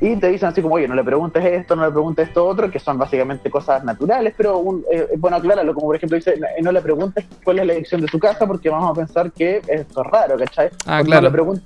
[0.00, 2.70] y te dicen así como, oye, no le preguntes esto, no le preguntes esto otro,
[2.70, 6.46] que son básicamente cosas naturales, pero un, eh, bueno aclararlo, como por ejemplo dice, no,
[6.62, 9.60] no le preguntes cuál es la dirección de su casa porque vamos a pensar que
[9.66, 10.70] esto es raro, ¿cachai?
[10.86, 11.22] Ah, claro.
[11.22, 11.64] No le preguntes,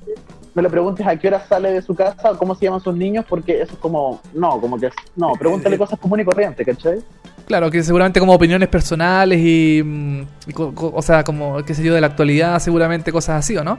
[0.54, 2.96] no le preguntes a qué hora sale de su casa o cómo se llaman sus
[2.96, 7.00] niños porque eso es como, no, como que, no, pregúntale cosas comunes y corrientes, ¿cachai?
[7.46, 11.94] Claro, que seguramente como opiniones personales y, mm, y o sea, como, qué sé yo,
[11.94, 13.76] de la actualidad, seguramente cosas así, ¿o no?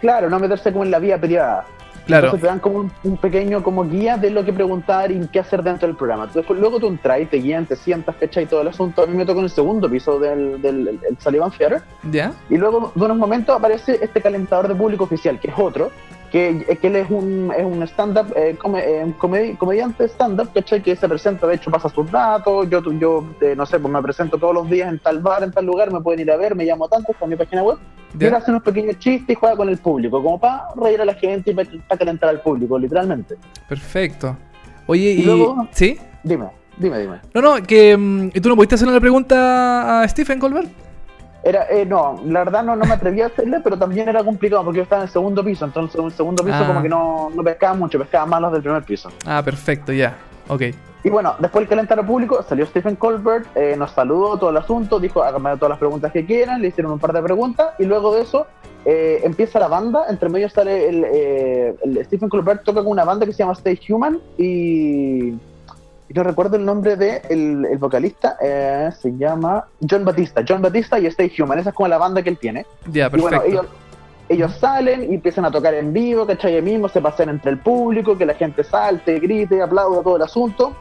[0.00, 1.66] Claro, no meterse como en la vía privada.
[2.06, 2.26] Claro.
[2.28, 5.40] Entonces te dan como un, un pequeño como guía de lo que preguntar y qué
[5.40, 6.26] hacer dentro del programa.
[6.32, 8.46] Después, luego tú entras y te guían, te sientas, ¿cachai?
[8.46, 9.02] Todo el asunto.
[9.02, 11.82] A mí me tocó en el segundo piso del, del el- el Sullivan Theater.
[12.10, 12.32] ¿Ya?
[12.48, 15.90] Y luego de unos momentos aparece este calentador de público oficial, que es otro,
[16.30, 20.50] que, que él es un, es un stand-up, eh, come- eh, un comedi- comediante stand-up,
[20.54, 20.82] ¿cachai?
[20.82, 24.00] Que se presenta, de hecho pasa sus datos, yo, yo eh, no sé, pues me
[24.02, 26.54] presento todos los días en tal bar, en tal lugar, me pueden ir a ver,
[26.54, 27.78] me llamo tanto, está en mi página web.
[28.18, 31.14] Y hace unos pequeños chistes y juega con el público, como para reír a la
[31.14, 33.36] gente y para calentar al público, literalmente.
[33.68, 34.36] Perfecto.
[34.86, 35.24] Oye, Y y...
[35.24, 35.96] luego- ¿Sí?
[36.24, 37.20] Dime, dime, dime.
[37.34, 37.96] No, no, que...
[37.96, 40.68] mm, ¿Y tú no pudiste hacerle la pregunta a Stephen Colbert?
[41.42, 44.62] Era, eh, no, la verdad no, no me atreví a hacerle, pero también era complicado
[44.64, 46.66] porque yo estaba en el segundo piso, entonces en el segundo piso Ah.
[46.66, 49.10] como que no, no pescaba mucho, pescaba más los del primer piso.
[49.26, 50.16] Ah, perfecto, ya.
[50.48, 50.62] Ok.
[51.02, 55.00] Y bueno, después del calendario público salió Stephen Colbert, eh, nos saludó todo el asunto,
[55.00, 58.14] dijo háganme todas las preguntas que quieran, le hicieron un par de preguntas y luego
[58.14, 58.46] de eso
[58.84, 63.04] eh, empieza la banda, entre medio sale el, eh, el Stephen Colbert toca con una
[63.04, 65.32] banda que se llama Stay Human y,
[66.10, 70.60] y no recuerdo el nombre de el, el vocalista, eh, se llama John Batista, John
[70.60, 72.66] Batista y Stay Human, esa es como la banda que él tiene.
[72.90, 73.48] Ya, Y bueno, perfecto.
[73.48, 73.66] ellos,
[74.28, 76.56] ellos salen y empiezan a tocar en vivo, ¿cachai?
[76.56, 80.22] Ahí mismo se pasean entre el público, que la gente salte, grite, aplauda todo el
[80.22, 80.74] asunto.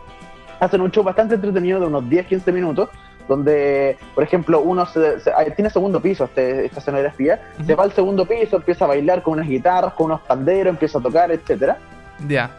[0.60, 2.90] Hacen un show bastante entretenido de unos 10-15 minutos,
[3.28, 7.92] donde, por ejemplo, uno se, se- tiene segundo piso, este, esta escenografía, se va al
[7.92, 11.78] segundo piso, empieza a bailar con unas guitarras, con unos panderos, empieza a tocar, etcétera.
[12.28, 12.50] Ya.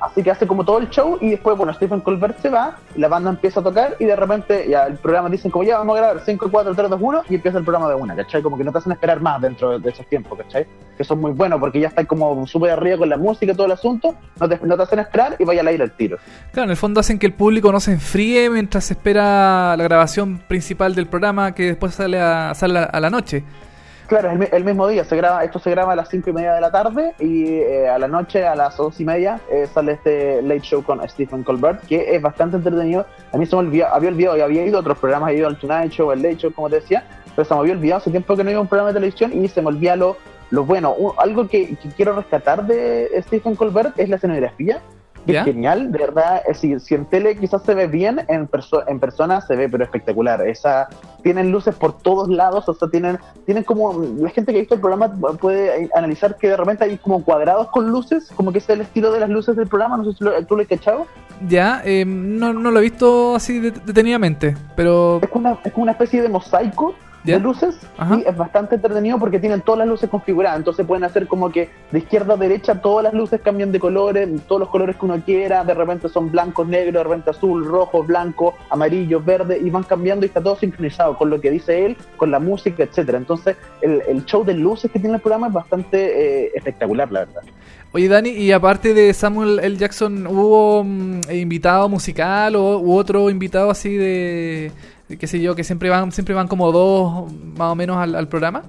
[0.00, 3.08] Así que hace como todo el show y después, bueno, Stephen Colbert se va, la
[3.08, 6.00] banda empieza a tocar y de repente ya el programa dicen como ya vamos a
[6.00, 8.42] grabar 5, 4, 3, 2, 1 y empieza el programa de una, ¿cachai?
[8.42, 10.66] Como que no te hacen esperar más dentro de, esos tiempos, ¿cachai?
[10.96, 13.66] Que son muy buenos porque ya están como súper arriba con la música y todo
[13.66, 16.18] el asunto, no te, no te hacen esperar y vaya al aire al tiro.
[16.52, 19.84] Claro, en el fondo hacen que el público no se enfríe mientras se espera la
[19.84, 23.44] grabación principal del programa que después sale a, sale a la noche.
[24.08, 26.32] Claro, el, mi- el mismo día, se graba, esto se graba a las 5 y
[26.32, 29.66] media de la tarde y eh, a la noche, a las 11 y media, eh,
[29.72, 33.04] sale este Late Show con Stephen Colbert, que es bastante entretenido.
[33.32, 35.48] A mí se me olvidó, había olvidado, y había ido a otros programas, había ido
[35.48, 37.04] al Tonight Show, al Late Show, como te decía,
[37.36, 39.46] pero se me había olvidado hace tiempo que no iba un programa de televisión y
[39.48, 40.16] se me olvida lo,
[40.50, 40.94] lo bueno.
[40.94, 44.80] Un- algo que, que quiero rescatar de Stephen Colbert es la escenografía,
[45.28, 45.40] que ¿Ya?
[45.40, 46.42] es genial, de verdad.
[46.48, 49.68] eh, Si, si en tele quizás se ve bien, en, perso- en persona se ve
[49.68, 50.40] pero espectacular.
[50.48, 50.88] Esa,
[51.22, 54.74] tienen luces por todos lados, o sea, tienen, tienen como, la gente que ha visto
[54.74, 58.68] el programa puede analizar que de repente hay como cuadrados con luces, como que es
[58.70, 61.06] el estilo de las luces del programa, no sé si lo, tú lo has cachado.
[61.46, 65.18] Ya, eh, no, no lo he visto así de- detenidamente, pero...
[65.22, 66.94] Es como una, es como una especie de mosaico
[67.24, 67.34] ¿Ya?
[67.34, 68.16] de luces Ajá.
[68.16, 71.68] y es bastante entretenido porque tienen todas las luces configuradas, entonces pueden hacer como que
[71.90, 75.20] de izquierda a derecha todas las luces cambian de colores, todos los colores que uno
[75.24, 79.82] quiera, de repente son blancos, negros, de repente azul, rojo, blanco, amarillo, verde y van
[79.82, 83.18] cambiando y está todo sincronizado con lo que dice él, con la música, etcétera.
[83.18, 87.20] Entonces el, el show de luces que tiene el programa es bastante eh, espectacular, la
[87.20, 87.42] verdad.
[87.92, 89.76] Oye, Dani, y aparte de Samuel L.
[89.76, 94.70] Jackson, ¿hubo mm, invitado musical o u otro invitado así de
[95.16, 98.28] qué sé yo, que siempre van siempre van como dos más o menos al, al
[98.28, 98.62] programa?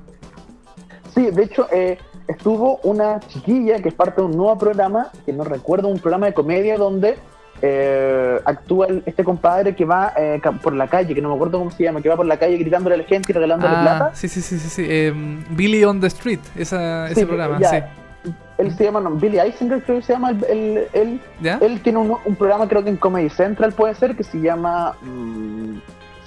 [1.13, 5.33] Sí, de hecho, eh, estuvo una chiquilla que es parte de un nuevo programa, que
[5.33, 7.17] no recuerdo, un programa de comedia donde
[7.61, 11.57] eh, actúa el- este compadre que va eh, por la calle, que no me acuerdo
[11.59, 13.81] cómo se llama, que va por la calle gritándole a la gente y regalándole Ah,
[13.81, 14.11] plata.
[14.15, 14.85] sí, sí, sí, sí, sí.
[14.87, 17.69] em, Billy on the Street, esa, ese programa, ya.
[17.69, 18.31] sí.
[18.59, 21.57] Él se llama, no, Billy Eisenberg creo que se llama, el, el- él, ¿Ya?
[21.61, 24.93] él tiene un, un programa creo que en Comedy Central puede ser, que se llama
[25.01, 25.77] mm,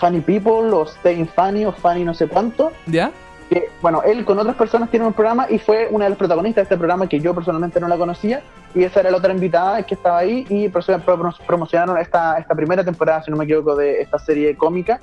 [0.03, 2.73] Funny People o Staying Funny o Funny no sé cuánto.
[2.87, 3.13] ¿Ya?
[3.53, 6.63] que, bueno, él con otras personas tiene un programa y fue una de las protagonistas
[6.63, 8.41] de este programa que yo personalmente no la conocía
[8.75, 13.23] y esa era la otra invitada que estaba ahí y promocionaron esta, esta primera temporada,
[13.23, 15.01] si no me equivoco, de esta serie cómica.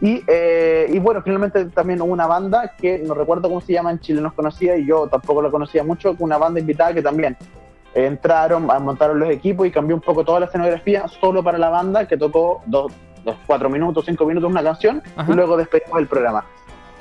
[0.00, 3.90] Y, eh, y bueno, finalmente también hubo una banda que no recuerdo cómo se llama
[3.90, 7.36] en Chile, nos conocía y yo tampoco la conocía mucho, una banda invitada que también
[7.92, 12.06] entraron, montaron los equipos y cambió un poco toda la escenografía solo para la banda
[12.06, 12.92] que tocó dos,
[13.24, 15.30] dos cuatro minutos, cinco minutos una canción Ajá.
[15.30, 16.44] y luego despedimos el programa.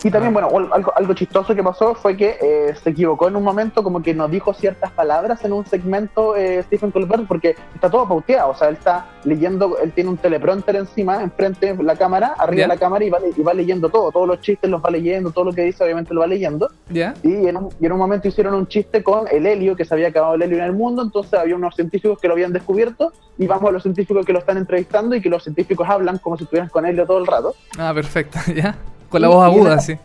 [0.04, 0.48] Y también, Ah.
[0.48, 4.02] bueno, algo, algo chistoso que pasó fue que eh, se equivocó en un momento, como
[4.02, 8.52] que nos dijo ciertas palabras en un segmento eh, Stephen Colbert, porque está todo pauteado,
[8.52, 12.62] o sea, él está leyendo, él tiene un teleprompter encima, enfrente de la cámara, arriba
[12.64, 15.32] de la cámara, y va, y va leyendo todo, todos los chistes los va leyendo,
[15.32, 17.14] todo lo que dice obviamente lo va leyendo, ¿Ya?
[17.24, 19.94] y en un, y en un momento hicieron un chiste con el helio, que se
[19.94, 23.12] había acabado el helio en el mundo, entonces había unos científicos que lo habían descubierto,
[23.38, 26.38] y vamos a los científicos que lo están entrevistando, y que los científicos hablan como
[26.38, 27.54] si estuvieran con helio todo el rato.
[27.78, 28.76] Ah, perfecto, ¿ya?
[29.10, 29.98] Con la voz aguda, sí.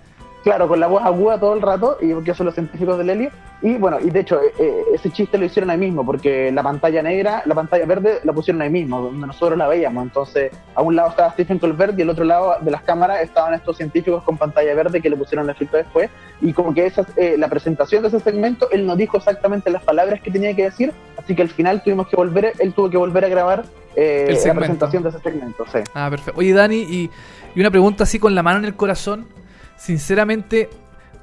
[0.45, 3.31] Claro, con la voz aguda todo el rato, y porque son los científicos del helio.
[3.63, 6.63] Y bueno, y de hecho, eh, eh, ese chiste lo hicieron ahí mismo, porque la
[6.63, 10.03] pantalla negra, la pantalla verde la pusieron ahí mismo, donde nosotros la veíamos.
[10.03, 13.55] Entonces, a un lado estaba Stephen Colbert y al otro lado de las cámaras estaban
[13.55, 16.11] estos científicos con pantalla verde que le pusieron el filtro después.
[16.43, 19.83] Y como que esa, eh, la presentación de ese segmento, él no dijo exactamente las
[19.83, 22.99] palabras que tenía que decir, así que al final tuvimos que volver, él tuvo que
[22.99, 23.65] volver a grabar
[23.97, 25.65] eh, la presentación de ese segmento.
[25.71, 25.79] Sí.
[25.95, 26.39] Ah, perfecto.
[26.41, 27.11] Oye, Dani, y,
[27.55, 29.27] y una pregunta así con la mano en el corazón.
[29.77, 30.71] Sinceramente,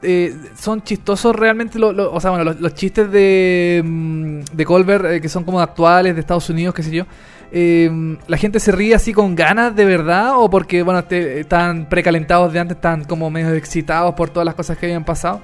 [0.03, 4.65] eh, ¿son chistosos realmente lo- lo- o sea, bueno, los, los chistes de, mm, de
[4.65, 7.05] Colbert, eh, que son como actuales, de Estados Unidos, qué sé yo?
[7.53, 10.33] eh, ¿La gente se ríe así con ganas de verdad?
[10.37, 14.55] ¿O porque, bueno, te- están precalentados de antes, están como medio excitados por todas las
[14.55, 15.41] cosas que habían pasado?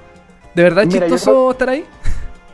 [0.56, 1.86] ¿De verdad es Mira, chistoso creo- estar ahí?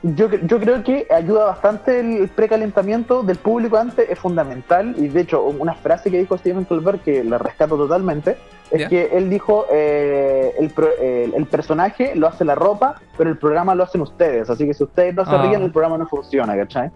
[0.06, 4.93] Yo, yo creo que ayuda bastante el precalentamiento del público antes, es fundamental.
[4.97, 8.36] Y de hecho, una frase que dijo Steven Colbert que la rescato totalmente
[8.70, 13.30] es que él dijo: eh, el, pro- el- el personaje lo hace la ropa, pero
[13.30, 14.49] el programa lo hacen ustedes.
[14.49, 15.41] Así que si ustedes no se Ah.
[15.43, 16.91] ríen, el programa no funciona, ¿cachai?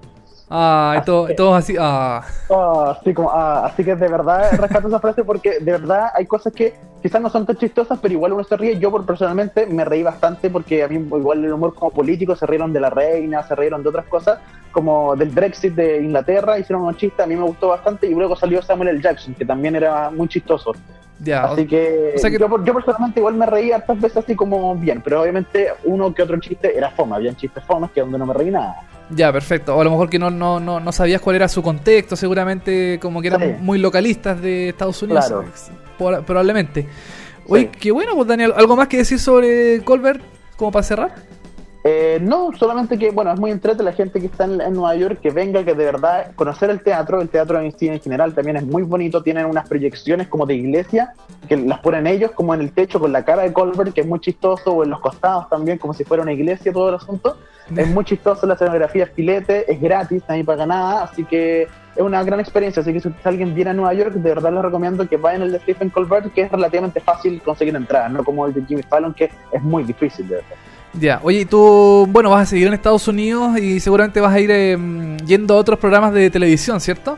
[0.50, 1.76] Ah, y Así todo- todos así.
[1.80, 2.22] Ah.
[2.50, 6.26] Ah, así, como, ah, así que de verdad rescato esa frase porque de verdad hay
[6.26, 6.74] cosas que
[7.04, 8.80] quizás no son tan chistosas, pero igual uno se ríe.
[8.80, 12.46] Yo por personalmente me reí bastante porque a mí igual el humor como político se
[12.46, 14.40] rieron de la reina, se rieron de otras cosas,
[14.72, 18.36] como del Brexit de Inglaterra, hicieron unos chistes, a mí me gustó bastante y luego
[18.36, 19.02] salió Samuel L.
[19.02, 20.72] Jackson, que también era muy chistoso.
[21.20, 24.76] Ya, Así que, o sea que- yo, personalmente igual me reí hartas veces así como
[24.76, 28.28] bien, pero obviamente uno que otro chiste era fome, habían chistes fomes que donde no
[28.28, 28.76] me reí nada.
[29.10, 29.76] Ya, perfecto.
[29.76, 33.00] O a lo mejor que no, no, no, no sabías cuál era su contexto, seguramente
[33.02, 33.56] como que eran Sí.
[33.62, 35.26] muy localistas de Estados Unidos.
[35.28, 35.46] Claro.
[35.98, 36.88] Por- probablemente.
[37.48, 37.80] Oye, Sí.
[37.80, 38.54] qué bueno, pues Daniel.
[38.56, 40.22] ¿Algo más que decir sobre Colbert?
[40.58, 41.16] Como para cerrar.
[41.90, 44.94] Eh, no, solamente que, bueno, es muy entrete la gente que está en, en Nueva
[44.96, 48.34] York, que venga, que de verdad conocer el teatro, el teatro en sí en general
[48.34, 51.14] también es muy bonito, tienen unas proyecciones como de iglesia,
[51.48, 54.08] que las ponen ellos como en el techo con la cara de Colbert, que es
[54.08, 57.38] muy chistoso, o en los costados también, como si fuera una iglesia todo el asunto.
[57.76, 62.02] Es muy chistoso, la escenografía es filete, es gratis, hay para nada, así que es
[62.02, 62.82] una gran experiencia.
[62.82, 65.52] Así que si alguien viene a Nueva York, de verdad les recomiendo que vayan al
[65.52, 69.14] de Stephen Colbert, que es relativamente fácil conseguir entradas, no como el de Jimmy Fallon,
[69.14, 70.56] que es muy difícil de verdad.
[70.94, 74.50] Ya, oye, tú, bueno, vas a seguir en Estados Unidos y seguramente vas a ir
[74.52, 74.78] eh,
[75.26, 77.18] yendo a otros programas de televisión, ¿cierto?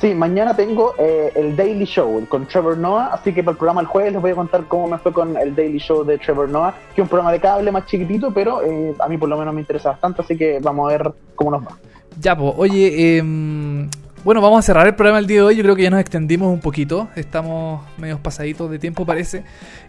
[0.00, 3.80] Sí, mañana tengo eh, el Daily Show con Trevor Noah, así que para el programa
[3.80, 6.48] el jueves les voy a contar cómo me fue con el Daily Show de Trevor
[6.48, 9.38] Noah, que es un programa de cable más chiquitito, pero eh, a mí por lo
[9.38, 11.78] menos me interesa bastante, así que vamos a ver cómo nos va.
[12.20, 13.88] Ya, pues, oye, em,
[14.24, 15.56] bueno, vamos a cerrar el programa el día de hoy.
[15.56, 17.08] Yo creo que ya nos extendimos un poquito.
[17.16, 19.42] Estamos medio pasaditos de tiempo, parece.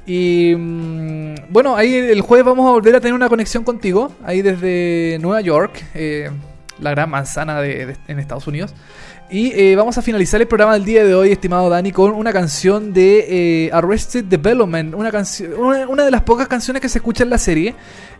[0.05, 4.11] Y mm, bueno, ahí el jueves vamos a volver a tener una conexión contigo.
[4.23, 6.31] Ahí desde Nueva York, eh,
[6.79, 8.73] la gran manzana de, de- en Estados Unidos.
[9.27, 12.31] Y eh, vamos a finalizar el programa del día de hoy, estimado Dani, con una
[12.31, 14.93] canción de eh, Arrested Development.
[14.93, 15.11] Una,
[15.57, 17.73] una, una de las pocas canciones que se escucha en la serie.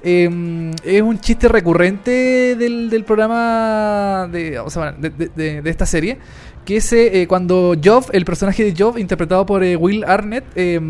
[0.03, 5.85] Eh, es un chiste recurrente del, del programa de, o sea, de, de- de- esta
[5.85, 6.17] serie.
[6.65, 10.81] Que es eh, cuando Job, el personaje de Job, interpretado por eh, Will Arnett, eh,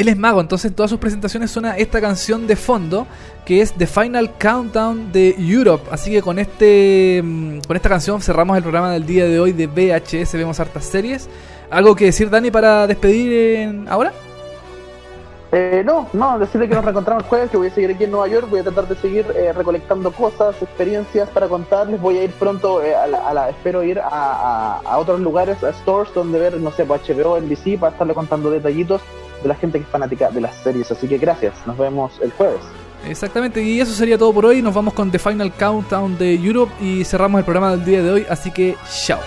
[0.00, 3.06] él es mago, entonces en todas sus presentaciones suena esta canción de fondo,
[3.44, 5.88] que es The Final Countdown de Europe.
[5.90, 9.52] Así que con este mm, con esta canción cerramos el programa del día de hoy
[9.52, 11.28] de VHS, vemos hartas series.
[11.70, 14.12] ¿Algo que decir, Dani, para despedir en- ahora?
[15.50, 18.10] Eh, no, no, decirle que nos reencontramos el jueves, que voy a seguir aquí en
[18.10, 22.24] Nueva York, voy a tratar de seguir eh, recolectando cosas, experiencias para contarles, voy a
[22.24, 25.72] ir pronto, eh, a, la, a la- espero ir a, a- a otros lugares, a
[25.72, 29.00] stores donde ver, no sé, pues HBO, NBC, para estarle contando detallitos
[29.42, 32.32] de la gente que es fanática de las series, así que gracias, nos vemos el
[32.32, 32.60] jueves.
[33.06, 34.60] Exactamente, y eso sería todo por hoy.
[34.60, 38.10] Nos vamos con The Final Countdown de Europe y cerramos el programa del día de
[38.10, 38.26] hoy.
[38.28, 38.76] Así que,
[39.06, 39.20] chao.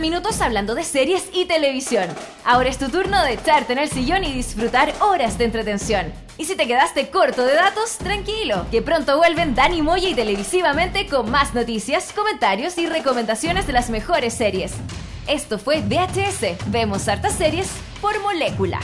[0.00, 2.08] minutos hablando de series y televisión.
[2.44, 6.12] Ahora es tu turno de echarte en el sillón y disfrutar horas de entretención.
[6.38, 11.06] Y si te quedaste corto de datos, tranquilo, que pronto vuelven Dani Moya y televisivamente
[11.06, 14.72] con más noticias, comentarios y recomendaciones de las mejores series.
[15.26, 16.70] Esto fue VHS.
[16.70, 17.68] Vemos hartas series
[18.00, 18.80] por molécula.